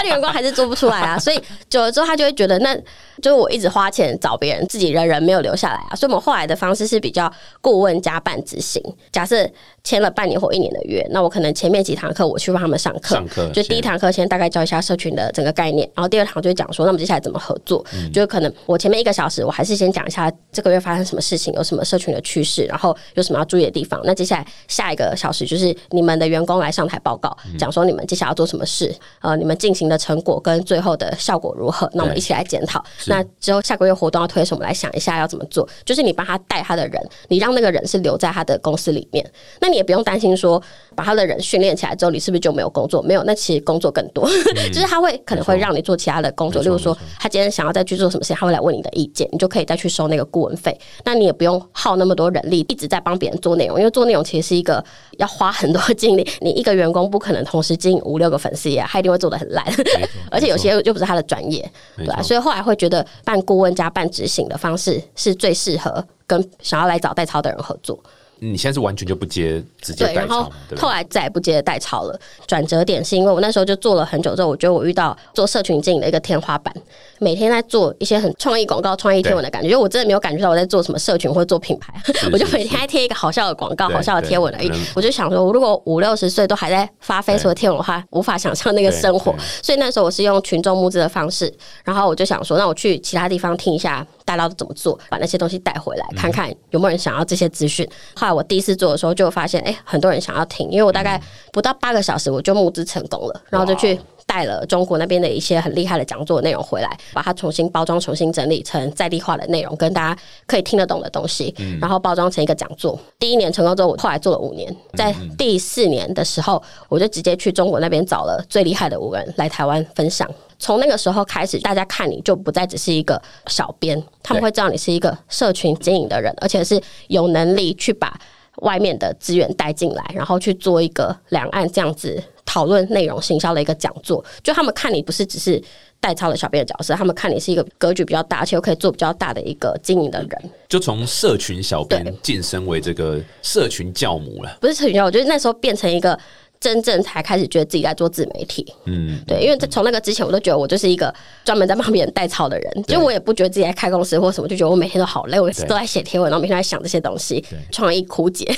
[0.06, 2.76] 员工还是做不出来啊，所以久了之后，他就会觉得，那
[3.22, 5.94] 就是我一直花钱找别人，自己人人没有留下来啊。
[5.94, 8.82] 所以我们后来的方式是比较顾问加半执行。
[9.12, 9.48] 假设
[9.82, 13.22] 签了半年或一年的约，那我可能前面几堂课我去帮他们上课，
[13.52, 17.84] 就第一堂课先大概教一下社群的整个概念，然后第二堂就讲说，那么接下来怎么合作？
[18.12, 24.00] 就是可能我前面一个小时，我还是先讲一下这个月发生什么事情，有什么社群的趋势，然后有什么要注意的地方。
[24.04, 31.88] 那接下来下一个小时就是你们的员工来上台报告，讲说你们接下来要做什么事，呃，你们进行的成果跟最后的效果如何？
[31.92, 32.82] 那我们一起来检讨。
[33.06, 34.64] 那之后下个月活动要推什么？
[34.64, 35.68] 来想一下要怎么做。
[35.84, 39.24] 就是你帮他带他的人，你让那个人是留在他的公司里面。
[39.60, 40.62] 那你也不用担心说，
[40.94, 43.02] 把他的人训练起来之后，你是不是就没有工作？
[43.02, 44.28] 没有，那其实工作更多。
[44.72, 50.78] 就是他会可能会让你做其他的工作，例如说他今天想要再去做什么事情，他会来问你的意见，你就可以再去收那个顾问费。
[51.04, 54.84] 那你也不用耗那么多人力一直在帮别人做内容，因为做内容其实是一个
[55.18, 56.26] 要花很多精力。
[56.40, 59.64] 你一个员工不可能同时经营五六个粉丝页，他一定会做的很烂。
[60.30, 62.22] 而且有些又不是他的专业，对吧？
[62.22, 67.98] 所以后来会觉得办顾问加办执行的方式是最适合跟想要来找代操的人合作。
[68.40, 72.18] 你现在是完全就不接直接代操，后来再也不接代操了。
[72.46, 76.74] 转折点是因为我那时候就做了很久之后，我觉得我遇到做社群经营的一个天花板，
[77.18, 81.94] 每天在做一些很创意广告、创意贴文的感觉，因为我真的没有感觉到我在做什么社群或者做品牌，
[82.32, 84.70] 我就每天在贴一个好笑的广告、好笑的贴文而已。
[84.94, 89.34] 我就想说，我如果五六十岁都还在发 Facebook 贴文的话，无法想象那个生活。
[89.62, 91.52] 所以那时候我是用群众募资的方式，
[91.84, 94.06] 然后我就想说，那我去其他地方听一下。
[94.24, 94.98] 大家都怎么做？
[95.08, 97.88] 把那些东西带回来，看看有没有人想要这些资讯。
[98.14, 101.20] 后来我第一次做的时候，就发现，哎，很多人想要听，因为我大概
[101.52, 112.98] 不到八个小时，我就募资成功了，然后就去带了中国那边的一些很厉害的讲座内容回来，把它重新包装、重新整理成在地化的内容，跟大家可以听得懂的东西，然后包装成一个讲座。
[113.18, 120.28] 第一年成功之后，我后来做了五年，在第四年的时候，我就直接去中国那边找了最厉害的五人来台湾分享。
[120.64, 128.18] 从那个时候开始，大家看你就不再只是一个小编，他们会知道你是一个社群经营的人，而且是有能力去把
[128.62, 134.24] 外面的资源带进来，然后去做一个两岸这样子讨论内容行销的一个讲座。
[134.42, 135.62] 就他们看你不是只是
[136.00, 140.50] 代操的小编的角色，他们看你是一个格局比较大，而且又可以做比较大的一个经营的人。
[140.66, 146.18] 就从社群小编晋升为这个社群教母了，不是社群教，我觉得那时候变成一个。
[146.64, 158.50] 真正才开始觉得自己在做自媒体，嗯，对，因为从那个之前，我都觉得我就是一个专门在帮别人代操的人，就我也不觉得自己在开公司或什么，就觉得我每天都好累，我都在写贴文，然后每天在想这些东西，创意枯竭。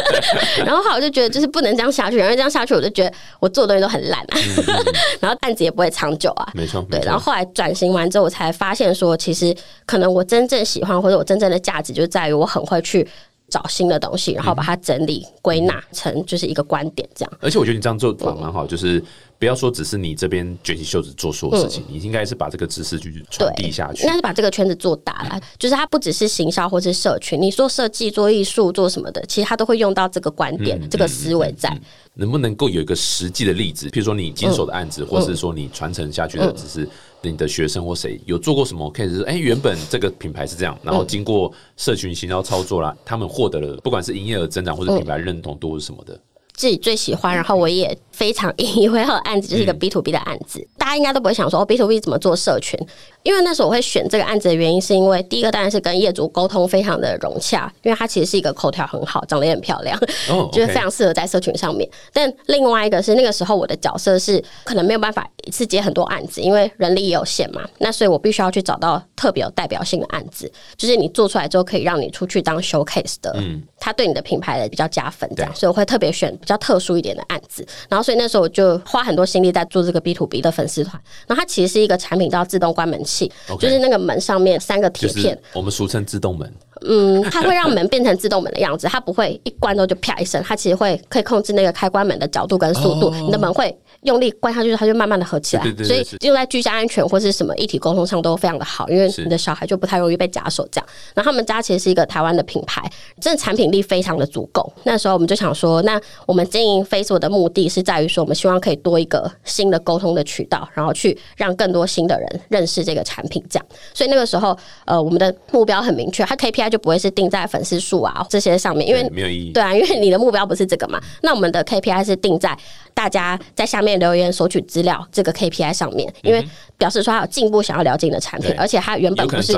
[0.66, 4.36] 然后后来我就觉得，就是不能这样下去，因为这样下去，我就觉得我做的东西都很烂啊，
[5.20, 7.00] 然后案子也不会长久啊，没错，对。
[7.00, 13.08] 然后后来转型完之后，我才发现说，其实可能我真正喜欢或者我真正的价值，就在于我很会去。
[13.48, 17.32] 找新的东西，然后把它整理归纳成就是一个观点，这样。
[17.40, 19.02] 而且我觉得你这样做蛮好，就是
[19.38, 25.40] 不要说只是你这边卷起袖子做所有事情，你应该是把这个知识去传递下去，应该是把这个圈子做大了。
[25.58, 31.72] 就是它不只是行销或是社群，你说设计、做艺术、做什么的，其实它都会用到这个观点、这个思维在。
[32.14, 36.88] 能不能够有一个实际的例子，譬如说你经手的案子，或是说你传承下去的只是。
[37.22, 38.90] 你的学生或谁有做过什么？
[38.90, 46.20] 可以是哎，原本这个品牌是这样，然后经过社群行销操作啦，他们获得了不管是营业额增长或者品牌认同度是什么的。
[46.54, 50.66] 自己最喜欢，然后我也非常引以为傲的案子，就是一个 B to B 的案子。
[50.75, 52.78] 大大家应该都不会想说 B to B 怎么做社群，
[53.24, 59.98] 因为那时候我会选这个案子的原因，是因为第一个当然是跟业主沟通非常的融洽，因为他其实是一个口条很好，长得也很漂亮，
[60.52, 61.90] 就是非常适合在社群上面。
[62.12, 77.66] 但另外一个是那个时候我的角色是可能没有办法一次接很多案子，因为人力也有限嘛，那所以我必须要去找到特别有代表性的案子，就是你做出来之后可以让你出去当 showcase 的，嗯，他对你的品牌的比较加分，这样，所以我会特别选比较特殊一点的案子。
[77.88, 81.02] 然后所以那时候我就花很多心力在做这个 B to B 的粉丝团。
[81.26, 86.52] 然后它其实是一个产品叫自动关门器，就是那个门上面三个铁片，我们俗称自动门。
[86.86, 93.76] 嗯，它会让门变成自动门的样子，它不会一关之后就啪一声，它其实会可以控制那个开关门的角度跟速度，你的门会。
[94.02, 100.86] 用力关上去，它就慢慢的合起来，所以用在居家安全或是什么一体沟通上都非常的好，因为你的小孩就不太容易被夹手这样。
[101.12, 102.88] 然后他们家其实是一个台湾的品牌，
[103.20, 104.72] 真的产品力非常的足够。
[104.84, 113.66] 那时候我们就想说，那我们经营 Facebook 的目的是在于说，我们希望可以多一个新的沟通的渠道，然后去让更多新的人认识这个产品这样。
[113.92, 119.52] 所以那个时候，呃，我们的目标很明确，它 KPI 就不会是定在粉丝数啊这些上面，因为没有意义。
[119.52, 121.00] 对啊，因为你的目标不是这个嘛。
[121.22, 122.56] 那我们的 KPI 是定在
[122.96, 124.56] 大家在下面留言索取。
[124.66, 126.44] 资料这个 KPI 上面，因为
[126.78, 129.52] 表示说他有进步，想要了解你的产品，而且他原本不是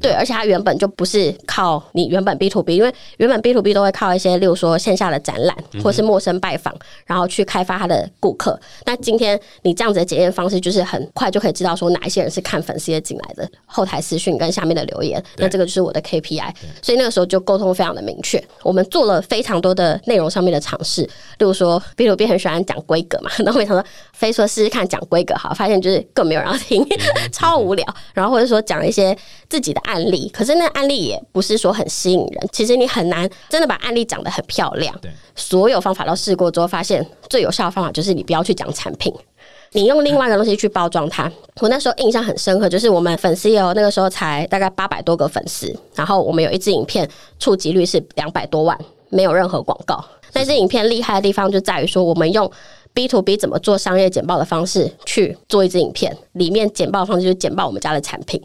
[0.00, 6.74] 对，而且他原本就不是靠你原本 B to B，因为原本 B to B 都会靠一些，例如说线下的展览或是陌生拜访，
[7.06, 8.58] 然后去开发他的顾客。
[8.84, 16.52] 那今天你这样子的检验方式，就是很快就可以知道说哪一些人是看粉丝页进来的，后台私讯跟下面的留言，那这个就是我的 KPI。
[16.82, 24.46] 所以那个时候就沟通非常的明确，我们做了非常多的内容上面的尝试，例如说 B to B 很喜欢讲规格嘛， 然后我想说非说。
[24.52, 26.86] 试试看讲规格好，发现就是更没有人要听，
[27.32, 27.86] 超无聊。
[28.12, 29.16] 然后或者说讲一些
[29.48, 32.48] 自己的案例，可是那案例也不是说很吸引人。
[32.52, 34.94] 其实你很难真的把案例讲得很漂亮。
[35.00, 39.10] 对，所有方法都试过之后，发现最有效的方法就是你不要去讲产品，
[39.70, 41.30] 你用另外一个东西去包装它。
[41.60, 47.08] 我那时候印象很深刻，就是我们粉丝有那个时候才大概八百多个粉丝，然后我们有一支影片
[47.38, 50.04] 触及率是两百多万，没有任何广告。
[50.34, 52.50] 那支影片厉害的地方就在于说，我们用。
[52.94, 58.38] B to B 怎么做商业简报的方式去做一支影片，里面简报方式就是简报我们家的产品。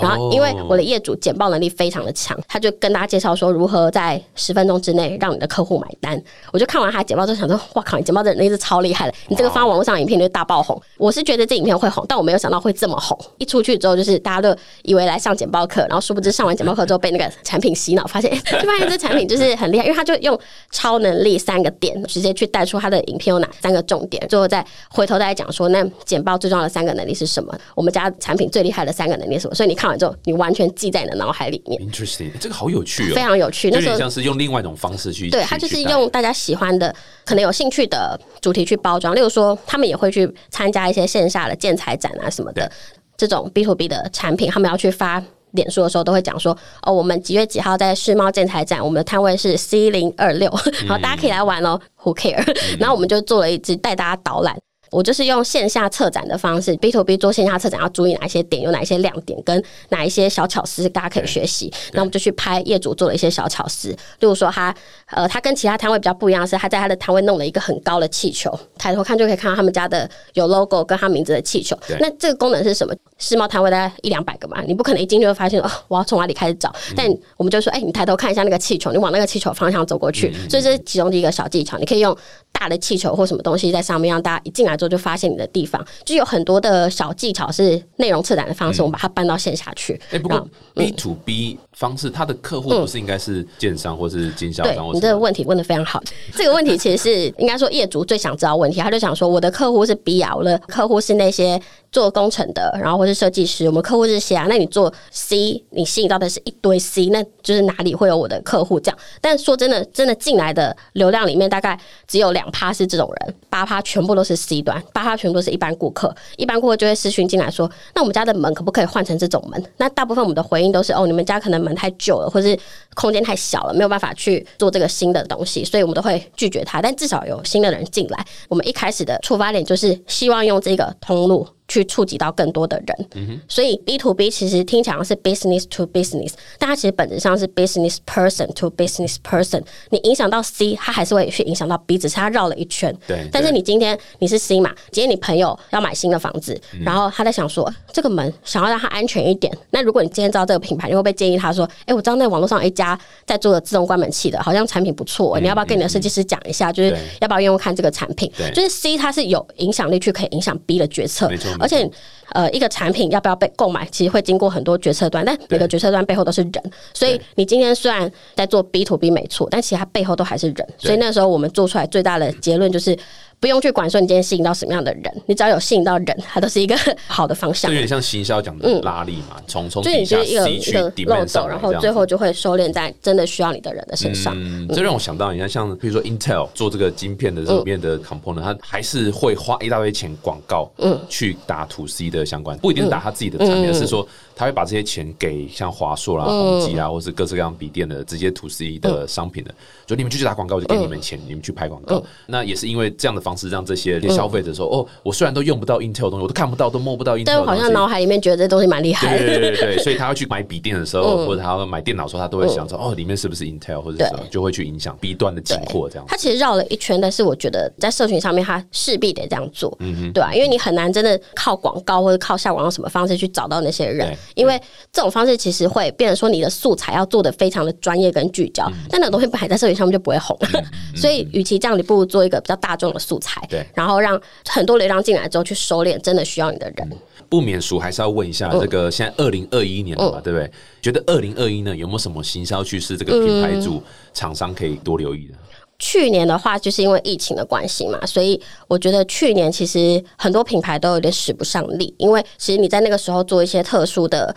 [0.00, 6.20] 然后，因为我的业主简报能力非常的强，他就跟大家介绍说如何在十分钟之内让你的客户买单。
[6.52, 10.80] 我就看完他简报之后想说，哇靠，你简报的能力是超厉害的，你这个发网络上影片就大爆红。
[10.96, 13.18] 我是觉得这影片会红，但我没有想到会这么红。
[13.38, 20.38] 一出去之后，就是大家都以为来上简报课，然后殊不知上完简报课之后被那个产品洗脑，发现就发现这产品就是很厉害，因为他就用
[20.70, 29.54] 超能力三个点直接去带出他的影片有哪三个重点，最后再回头再讲说那简报最重要的三个能力是什么，我们家产品最厉害的三个能力是什么。
[29.54, 30.60] 所以你看完之后，你完全。
[30.60, 31.80] 全记在你的脑海里面。
[31.80, 33.70] Interesting，这个好有趣哦，非常有趣。
[33.70, 39.14] 那时候像是用另外一种方式去，对它就是用大家喜欢的、可能有兴趣的主题去包装。
[39.14, 42.70] 例如说，他们也会去参加一些线下的建材展啊什么的，
[43.16, 50.50] 这种 B to B 的产品，他们要去发脸书的时候，都会讲说：“哦，我们几月几号在世贸建材展，我们的摊位是 C 零二六，
[50.84, 51.80] 然后大家可以来玩哦。
[52.02, 52.44] ”Who care？
[52.78, 54.54] 然后我们就做了一支带大家导览。
[54.90, 61.72] 我就是用线下策展的方式，B to B 做线下策展要注意哪一些点，有哪一些亮点，跟哪一些小巧思，大家可以学习。
[61.92, 64.74] 那我们就去拍业主做了一些小巧思，例如说他，
[65.06, 71.78] 呃，他跟其他摊位比较不一样是，他在他的摊位弄了一个很高的气球，抬头看就可以看到他们家的有 logo 跟他名字的气球。
[72.00, 72.92] 那这个功能是什么？
[73.18, 76.74] 世贸摊位大概一两百个嘛，你不可能一进去就发现哦，我要从哪里开始找。
[76.96, 80.32] 但我们就说，哎，你抬头看一下那个气球，你往那个气球方向走过去。
[80.48, 82.16] 所以这是其中的一个小技巧，你可以用。
[82.52, 90.00] 大的气球或什么东西在上面，让大家一进来之后就发现你的地方，就有很多的小技巧是内容策展的方式，我们把它搬到线下去。
[90.10, 94.90] 哎，不过 B to B 方式，它的客户不是应该是建商或是经销商？
[94.94, 96.02] 你这个问题问的非常好，
[96.34, 101.60] 这个问题其实是应该说业主最想知道问题，他就想说我的客户是 B 啊，我的客户是那些。
[101.92, 104.46] 做工程的，然后或是设计师，我们客户是谁啊？
[104.48, 108.98] 那你做 C，你吸引到的是一堆 C，那就是哪里会有我的客户这样？
[109.20, 116.14] 但说真的，真的进来的流量里面，大概只有两趴是这种人，八趴全部都是 C 端，八号全部都是一般顾客。
[116.36, 122.58] 一般顾客就会私讯进来说：“那我们家的门可不可以换成这种门？”那大部分我们的回应都是：“哦，你们家可能门太旧了，或是
[122.94, 126.82] 空间太小了，没有办法去做这个新的东西，所以我们都会拒绝他。
[126.82, 131.46] 但至少有新的人进来，我们一开始的出发点就是希望用这个通路。
[131.70, 139.62] 去触及到更多的人，所以 B to B 其实听起来是 business to business，但它其实本质上是 business person to business person。
[139.90, 142.92] 你影响到 C，它还是会去影响到 B，只是它绕了一圈。
[143.06, 143.28] 对。
[143.30, 144.74] 但是你今天你是 C 嘛？
[144.90, 149.56] 今天你朋友要买新的房子，然后他在想说这个门想要让它安全一点。
[149.70, 156.72] 那如果你今天知道这个品牌，你会不会建议他说：“哎，我知道那网络上一家在做的自动关门器的，好像产品不错，你要不要跟你的设计师讲一下？
[156.72, 161.30] 就是要不要用用看这个产品？”就是 C 它是有影响力去可以影响 B 的决策。
[161.60, 161.88] 而且
[162.32, 170.68] 呃，一个产品要不要被购买，其实会经过很多决策端，但每个决策端背后都是人，所以你今天虽然在做 B to B 没错，但其实它背后都还是人。
[170.78, 172.96] 所以那时候我们做出来最大的结论就是。
[173.40, 176.76] 不用去管说你今天吸引到什么样的人，你只要有吸引到人，它都是一个
[177.08, 177.70] 好的方向。
[177.72, 180.76] 有点像行销讲的拉力嘛，从从底下吸去
[181.06, 184.34] 漏斗，然后最后就会收敛在真的需要你的人的身上。
[184.36, 194.06] 嗯这让我想到，你看像比如说 Intel 做这个晶片的这里面的 component，它还是会花一大堆钱广告，嗯，去打 to C 的相关，不一定是打他自己的产品，而是说
[194.36, 199.52] 他会把这些钱给像华硕啦、宏基啊，或是各式各样笔电的直接 to C 的商品的，
[199.86, 202.00] 就你们就去打广告，就给你们钱，你们去拍广告。
[202.26, 203.36] 那也是因为这样的方。
[203.40, 209.16] 式让这些消费者说：“哦，我虽然都用不到 Intel 东西，我都看不到，都摸不到 Intel 但好像脑海里面觉得这东西蛮厉害。
[209.16, 216.04] 对对对，所以他要去买笔电的时候，或者他要买电脑的时候，他都会想说：哦，里面是不是 Intel，或者什么，就会去影响 B 端的进货这样。
[216.06, 220.34] 他其实绕了一圈，但是我觉得在社群上面，他势必得这样做，嗯对吧？
[220.34, 224.60] 因为你很难真的靠广告或者靠下广告什么方式去找到那些人，因为
[224.92, 230.36] 这种方式其实会变成说你的素材要做的非常的专业跟聚焦，但那个东西摆在社群上面就不会红。
[230.96, 234.00] 所以，与其这样，你不如做一个比较大众的素材，对，然后。
[234.00, 234.18] 让
[234.48, 236.90] 很多流量进来之后去收敛真的需要你的人，
[237.28, 240.50] 不免俗还是要问一下，这个现在二零二一年了嘛，对不对？
[240.80, 242.96] 觉得二零二一呢有没有什么行销趋势？
[242.96, 243.82] 这个品牌主
[244.14, 245.34] 厂商可以多留意的。
[245.80, 254.32] 去年的话，就是因为疫情的关系嘛，所以我觉得去年其实很多品牌都有点使不上力，因为其实你在那个时候做一些特殊的。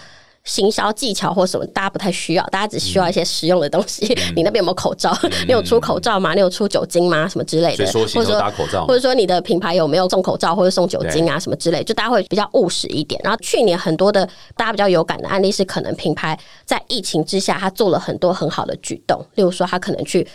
[0.45, 4.13] 行销技巧或什么，大家不太需要，大家只需要一些实用的东西。
[4.35, 5.17] 你那边有没有口罩？
[5.47, 6.33] 你有出口罩吗？
[6.33, 7.29] 你有出酒精吗？
[7.29, 7.85] 什么之类的？
[7.93, 11.39] 或者说打口罩，或者说你的品牌有没有送口罩或者送酒精啊？
[11.39, 13.21] 什么之类，就大家会比较务实一点。
[13.23, 14.27] 然后去年很多的
[14.57, 20.27] 大家比较有感的案例是，可能品牌在疫情之下，他做了很多很好的举动，例如说他可能去。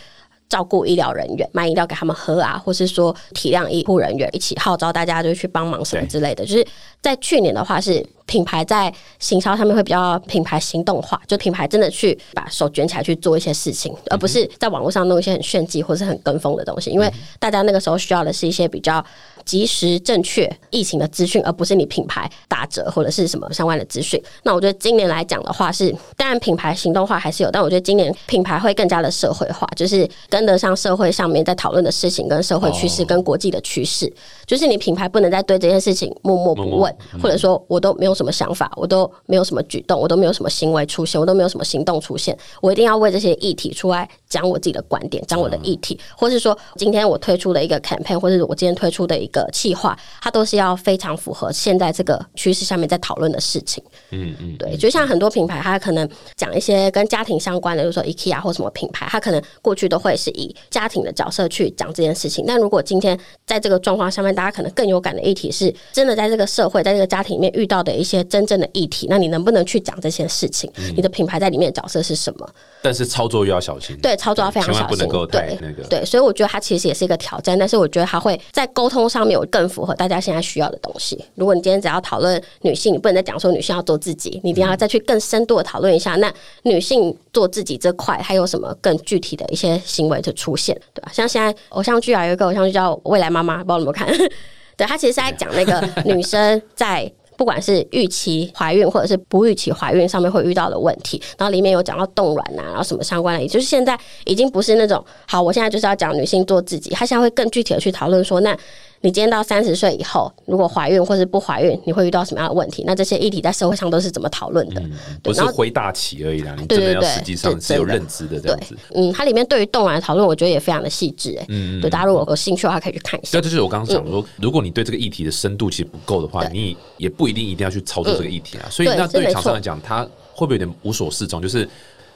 [0.49, 6.43] 照顾医疗人员，买饮料给他们喝啊，或是说体谅医护人员，一起号召大家就去帮忙什么之类的。
[6.43, 6.67] 就是
[7.01, 16.89] 在去年的话，是品牌在行销上面会比较品牌行动化，就品牌真的去把手卷起来去做一些事情，而不是在网络上弄一些很炫技或是很跟风的东西。
[16.89, 19.05] 因为大家那个时候需要的是一些比较。
[19.49, 24.21] 及时正确疫情的资讯，而不是你品牌打折或者是什么相关的资讯。
[24.43, 34.13] 那我觉得今年来讲的话，是当然品牌行动化还是有，但我觉得今年品牌会更加的社会化，就是跟得上社会上面在讨论的事情、跟社会趋势、跟国际的趋势。
[34.45, 49.39] 就是你品牌不能再对这件事情默默不问，或者说我都没有什么想法，我都没有什么举动，我都没有什么行为出现，我都没有什么行动出现，我一定要为这些议题出来讲我自己的观点，讲我的议题，或是说今天我推出的一个 campaign，或者是我今天推出的一个。
[49.39, 53.81] 的计划，它都是要非常符合现在这个趋势下面在讨论的事情。
[54.09, 62.43] 嗯嗯，对，就像很多品牌，它可能讲一些跟家庭相关的，比如说 IKEA 或什么品牌，它可能过去都会是以家庭的角色去讲这件事情。
[62.45, 70.69] 但如果今天在这个状况下面，大家可能更有感的议题是真的在这个社会，在这个家庭里面遇到的一些真正的议题，那你能不能去讲这些事情？
[70.95, 72.49] 你的品牌在里面的角色是什么？
[72.81, 76.03] 但是操作又要小心，对，操作要非常小心，对那个对。
[76.05, 81.17] 所以我觉得它其实也是一个挑战，但是我觉得它会在沟通上面有更符合大家现在需要的东西。
[81.35, 86.31] 如果你今天只要讨论女性，你不能再讲说女性要做自己，你一定要再去更深度的讨论一下，那
[86.63, 91.09] 女性做自己这块还有什么更具体的一些行为的出现，对吧？
[91.13, 94.07] 像现在偶像剧啊，有一个偶像剧叫《未来妈妈》，不知道有没有看？
[94.77, 97.11] 对，他其实是在讲那个女生在。
[97.39, 108.57] 不管是预期怀孕或者是不预期怀孕上面会遇到的问题，然后里面有讲到冻卵啊，然后什么相关的，也就是现在已经不是那种好，我现在就是要讲女性做自己，他现在会更具体的去讨论说那。
[109.01, 112.83] 你今天到三十岁以后，如果怀孕或是不怀孕，你会遇到什么样的问题？
[112.85, 114.81] 那这些议题在社会上都是怎么讨论的？
[115.23, 118.77] 不是挥大旗而已啦，你真的要实际上是有认知的这样子。
[118.93, 121.33] 嗯，它里面对于动卵讨论，我觉得也非常的细致。
[121.39, 123.37] 哎，嗯，对，大家如果有兴趣的话，可以去看一下。
[123.37, 128.67] 那这就是我刚刚讲说，如果你对这个议题的深度其实不够的话，你也不一定一定要去操作这个议题啊。
[128.69, 131.41] 所以，那对于厂商来讲，他会不会有点无所适从？
[131.41, 131.67] 就是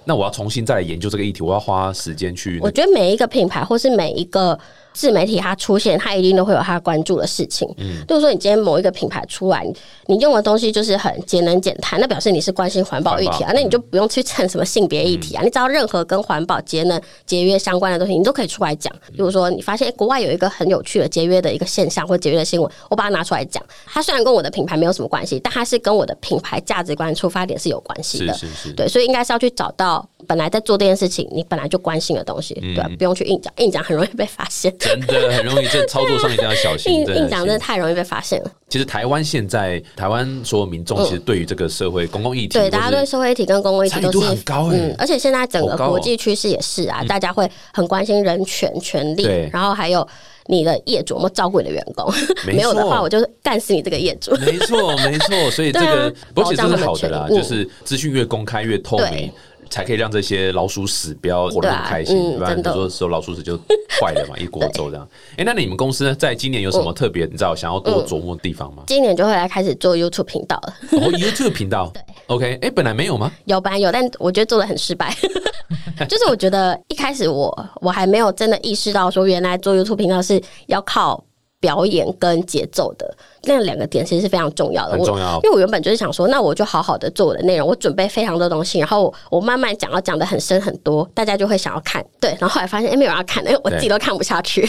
[0.05, 2.59] 那我要重新再来研究这个议题，我要花时间去。
[2.61, 4.57] 我觉得每一个品牌或是每一个。
[4.95, 7.67] 自媒体它出现，它一定都会有它关注的事情。
[7.79, 9.65] 嗯，就是说，你今天某一个品牌出来，
[10.05, 13.49] 你用的东西就是很节能减碳，那表示你是关心环保议题啊。
[13.55, 15.41] 那你就不用去蹭什么性别议题啊。
[15.43, 18.93] 你只要任何跟环保、节能、节约相关的东西，你都可以出来讲。
[19.07, 23.63] 比如说，你发现国外有一个很有趣的节约的一个现象或节约的新闻，我把它拿出来讲。
[23.87, 28.33] 它虽然跟我的品牌没有什么关系，但它是跟我的品牌价值观出发点是有关系的。
[28.35, 28.73] 是是是。
[28.73, 29.92] 对，所以应该是要去找到
[30.27, 34.73] 本来在做这件事情，你本来就关心的东西，对，不用去硬讲，硬讲很容易被发现。
[34.77, 36.93] 真的很容易，这操作上一定要小心。
[36.93, 38.51] 硬硬讲真的太容易被发现了。
[38.69, 50.07] 其实台湾现在，台湾所有民众其实对于这个社会公共议题，对大家对社会议题跟公共议题都是很高嗯，而且现在整个国际趋势也是啊，大家会很关心人权、权利，然后还有
[50.47, 52.11] 你的业主有没有照顾你的员工，
[52.47, 54.35] 没 有的话，我就干死你这个业主。
[54.37, 59.31] 没错，没错，所以这个而且这是好的啦，就是资讯越公开越透明。
[59.73, 63.57] 才可以让这些老鼠屎不要活得很开心，不然很多时候老鼠屎就
[63.99, 65.07] 坏了嘛，一锅粥这样。
[65.35, 68.83] 哎，那你们公司呢，在今年有什么特别，你知道想要多琢磨的地方吗？
[68.85, 70.75] 今年就会来开始做 YouTube 频道了。
[70.91, 72.59] 哦，YouTube 频道， 对，OK。
[72.61, 73.31] 哎，本来没有吗？
[73.45, 75.11] 有，本来有，但我觉得做的很失败。
[76.07, 81.23] 就是我觉得一开始我我还没有真的意识到说，原来做 YouTube 频道是要靠
[81.63, 83.15] 表演跟节奏的。
[83.43, 85.39] 那两个点其实是非常重要的，很重要。
[85.43, 92.05] 因为我原本就是想说，那我就好好的做我的内容，我准备非常多东西，然后我慢慢讲，要讲的很深很多，大家就会想要看。
[92.19, 94.61] 对，然后后来发现，哎，没有人要看，因为我自己都看不下去，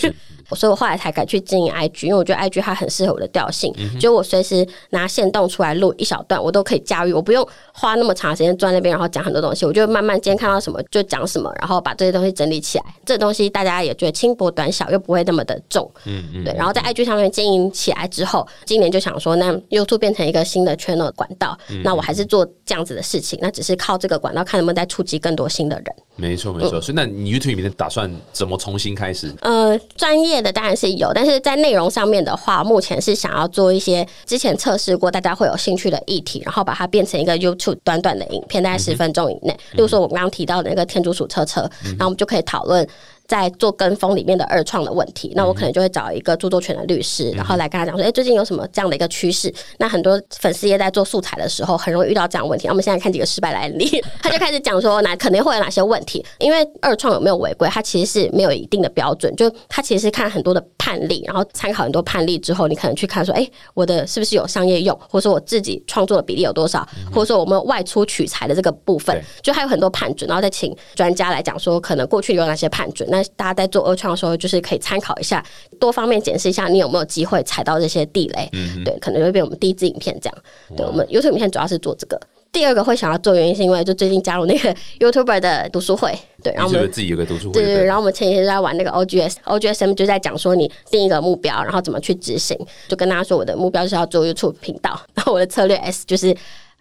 [0.51, 12.85] 所以我后来才敢去经营 IG，因为我觉得 IG 它很适合我的调性，就我随时拿线动出来录一小段，我都可以驾驭，我不用花那么长时间坐在那边，然后讲很多东西，我就慢慢今天看到什么就讲什么，然后把这些东西整理起来。
[13.05, 16.53] 这东西大家也觉得轻薄短小，又不会那么的重，嗯嗯，对。
[16.55, 19.55] 然后在 IG 上面经营起来之后，今年就想说那。
[19.71, 25.87] YouTube 变成一个新的 channel 管道，那我还是做这样子的事情，那只是靠这个管道看能不能再触及更多新的人。
[26.17, 26.81] 没错，没错。
[26.81, 29.35] 所以，那你 YouTube 里面打算怎么重新开始？
[29.41, 39.53] 呃，专业的当然是有，但是在内容上面的话，目前是想要做一些之前测试过大家会有兴趣的议题，然后把它变成一个 YouTube 短短的影片，大概十分钟以内。
[39.73, 42.87] 例如说，我们刚刚提到的那个天竺鼠车车，然后我们就可以讨论。
[43.27, 49.53] 在做跟风里面的二创的问题，那我可能就会找一个著作权的律师，然后来跟他讲说，哎，最近有什么这样的一个趋势？
[49.79, 52.67] 那很多粉丝也在做素材的时候，很容易遇到这样问题。
[52.67, 56.25] 那我们现在看几个失败的案例， 他就开始讲说，哪肯定会有哪些问题？
[56.39, 73.09] 因为二创有没有违规，它其实是没有一定的标准，就他其实是看很多的判例，然后参考很多判例之后，你可能去看说，哎，我的是不是有商业用，或者说我自己创作的比例有多少，或者说我们外出取材的这个部分，就还有很多判准，然后再请专家来讲说，可能过去有哪些判准？
[73.15, 75.45] 那大家在做二创的时候，就是可以参考一下，
[75.79, 78.49] 多方面检视一下，你有没有机会踩到这些地雷？
[78.53, 80.39] 嗯对，可能会被我们第一支影片这样。
[80.77, 82.21] 对我们 YouTube 影片主要是做这个。
[82.51, 87.85] 第二个会想要做原因是因为就最近加入那个 YouTuber 的读书会，对，然后我们自己有个读书会，对对。
[87.85, 92.57] 然后我们前几天在玩那个 OGS，OGSM 就在讲说你定一个目标，然后怎么去执行。
[92.87, 96.33] 就跟大家说我的目标是要做 YouTube 频道， 然后我的策略 S 就是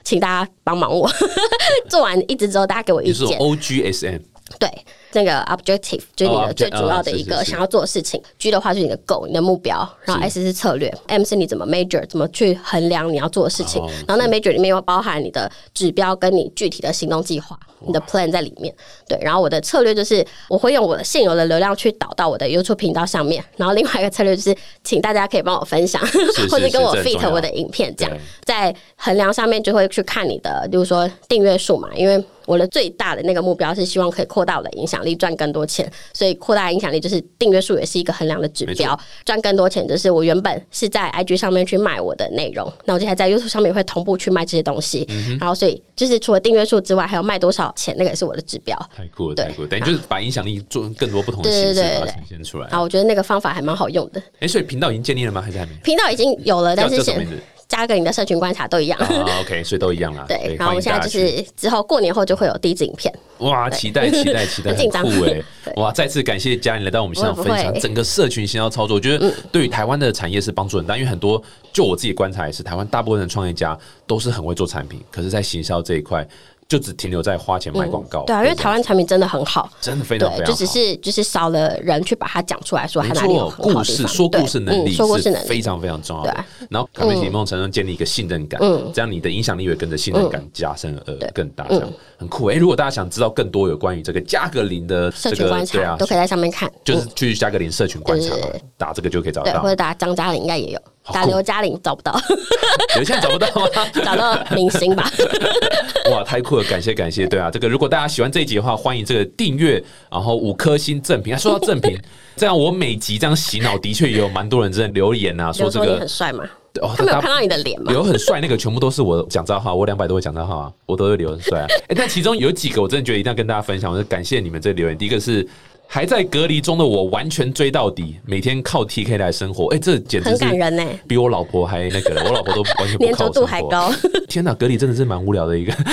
[0.04, 1.10] 请大家帮忙我
[1.90, 3.40] 做完一直之后，大家给我意见。
[3.40, 4.22] OGSM
[4.60, 4.70] 对。
[5.14, 18.74] 那个 objective 就是你的最主要的一个想要做的事情，G 的话就是你的 goal 你的目标，然后 S 是策略，M 是你怎么 measure 怎么去衡量你要做的事情，然后那 measure 里面又包含你的指标跟你具体的行动计划，你的 plan 在里面。
[19.08, 26.02] 对，然后我的策略就是我会用我的现有的流量去导到我的 YouTube 频道上面，然后另外一个策略就是请大家可以帮我分享
[26.50, 28.18] 或者跟我 fit 我的影片，这样。
[28.44, 32.24] 在衡量上面就会去看你的，就是说订阅数嘛，因为。
[32.46, 35.90] 我的最大的那个目标是希望可以扩大我的影响力，赚更多钱。
[36.14, 39.00] 所以扩大影响力就是订阅数也是一个衡量的指标。
[39.26, 45.08] 赚更多钱就是我原本是在 IG 上面去卖我的内容，那我接下来在 YouTube 上面会同步去卖这些东西。
[45.40, 48.78] 然后所以就是除了订阅数之外，还有卖多少钱，那个也是我的指标。
[48.96, 49.68] 太酷了，太酷了！
[49.68, 52.68] 等于就是把影响力做更多不同的形式呈现出来。
[52.70, 54.22] 啊，我觉得那个方法还蛮好用的。
[54.40, 55.42] 哎，所以频道已经建立了吗？
[55.42, 55.72] 还是还没？
[55.84, 57.28] 频道已经有了，但是先。
[57.68, 59.00] 加个你的社群观察都一样
[59.42, 60.26] ，OK，所以都一样啦。
[60.28, 63.14] 对，然后我们现在就是之后过年后就会有第一支影片。
[63.40, 65.42] 哇，期待期待期待，很酷 哎！
[65.76, 71.42] 哇，再次感谢嘉玲来到我们现场分享整个社群行销操作，我觉得对于台湾的产业是帮助很大，因为很多
[71.74, 76.28] 就我自己观察也是，台湾大部分的创业家都是很会做产品，可是在行销这一块。
[76.74, 85.48] 就只停留在花钱买广告，对啊，因为台湾产品真的很好，真的非常非常好，就只是就是少了人去把它讲出来，说它哪里有故事，说故事能力，说故事能力。
[85.48, 86.24] 非常非常重要。
[86.24, 86.34] 对，
[86.72, 88.60] 然后可以某种程度建立一个信任感，
[88.92, 91.88] 这样你的影响力会跟着信任感加深而更大，这样。
[92.18, 92.48] 很酷。
[92.48, 98.36] 哎，如果大家想知道更多有关于这个加格林的社群观察，都可以在上面看，就是去加格林社群观察
[98.80, 100.80] 打这个就可以找到，或者打张嘉玲应该也有。
[101.12, 102.18] 打刘嘉玲找不到，
[102.96, 103.90] 刘嘉玲找不到吗？
[104.06, 105.12] 找到明星吧。
[106.12, 106.64] 哇，太酷了！
[106.66, 111.38] 感谢感谢，对啊，这个如果大家喜欢这一集的话，欢迎这个订阅，然后五颗星正评。
[111.38, 111.98] 说到正评，
[112.36, 116.46] 这样我每集这样洗脑，的确也有蛮多人在留言啊，说这个很帅嘛。
[116.82, 117.92] 哦，他没有看到你的脸吗？
[117.94, 121.68] 有很帅，那个全部都是我讲账号，我两百多个讲账号啊，我都会留很帅啊。
[121.88, 124.98] 哎，但其中有几个我真的觉得一定要跟大家分享，我就感谢你们这留言。
[124.98, 125.48] 第一个是。
[125.88, 133.92] 还在隔离中的我完全追到底，每天靠 TK 来生活，哎，这简直很感人呢，比我老婆还那个，我老婆都完全不靠度还高。
[134.28, 135.74] 天哪，隔离真的是蛮无聊的一个。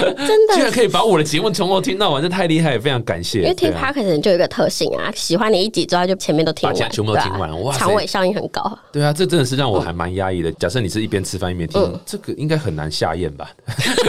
[0.00, 3.42] 真的居然可以把我的节目从头听到完，这太厉害，非常感谢。
[3.42, 8.78] 因为听对啊 podcast 就有一个特性啊，喜欢你一集之后就前面都听完，把全部都听完哇塞长尾效应很高。
[8.90, 10.50] 对啊，这真的是让我还蛮压抑的。
[10.52, 13.50] 假设你是一边吃饭一边听，嗯这个应该很难下咽吧？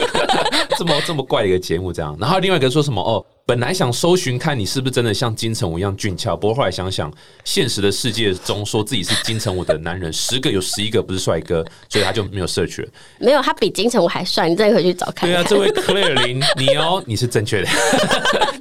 [0.78, 2.16] 这么这么怪的一个节目，这样。
[2.20, 7.12] 然后另外一个说什么哦，本来想搜寻看你是不是真的像金城武一样俊俏，不过后来想想，
[7.44, 12.88] 现实的世界中说自己是金城武的男人，十个有十一个不是帅哥，所以他就没有 search 了。
[13.20, 15.32] 没有，他比金城武还帅，你真的回去找看 看。
[15.32, 17.68] 对啊，这位 Claire 林，你哦，你是正确的，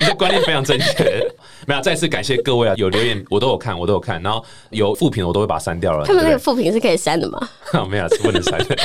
[0.00, 1.24] 你的观念非常正确。
[1.70, 6.04] 没有，再次感谢各位啊，有留言我都有看，我都有看，然后有负评我都会把它删掉了。
[6.04, 7.48] 他们那对个负评是可以删的吗？
[7.88, 8.76] 没有是不能删的。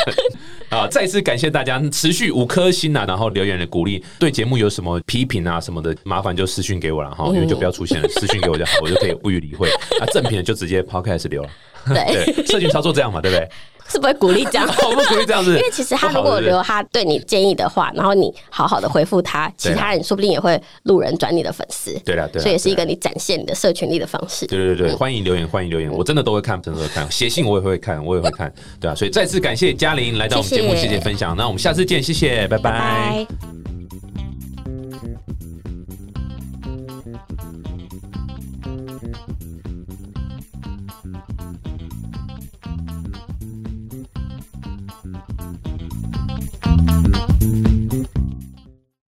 [0.70, 4.04] 啊，再次感谢大家持续五颗星啊，然后留言的鼓励。
[4.20, 9.68] 对节目有什么批评啊什么的，麻烦就私讯给我了哈，因为就不要出现了，私讯给我就好，我就可以不予理会。
[10.00, 11.50] 啊，正品的就直接 podcast 留了。
[11.88, 12.06] 对，
[12.36, 13.50] 对，社群操作这样嘛，对不对？
[13.88, 14.68] 是不会鼓励这样。
[14.84, 21.94] 我不鼓励这样子，因为其实他如果留他对你建议的话，然后你好好的回复他，其他人说不定也会路人转你的粉丝。
[22.06, 24.46] 对啦对所以也是一个你展现你的社群力的方式。
[24.48, 33.26] 对对对，欢迎留言，欢迎留言，我真的都会看，真的会看，写信我也会看，我也会看，对啊，所以再次感谢嘉玲来到我们节目，谢谢分享，那我们下次见，谢谢，拜拜。
[47.28, 47.75] love.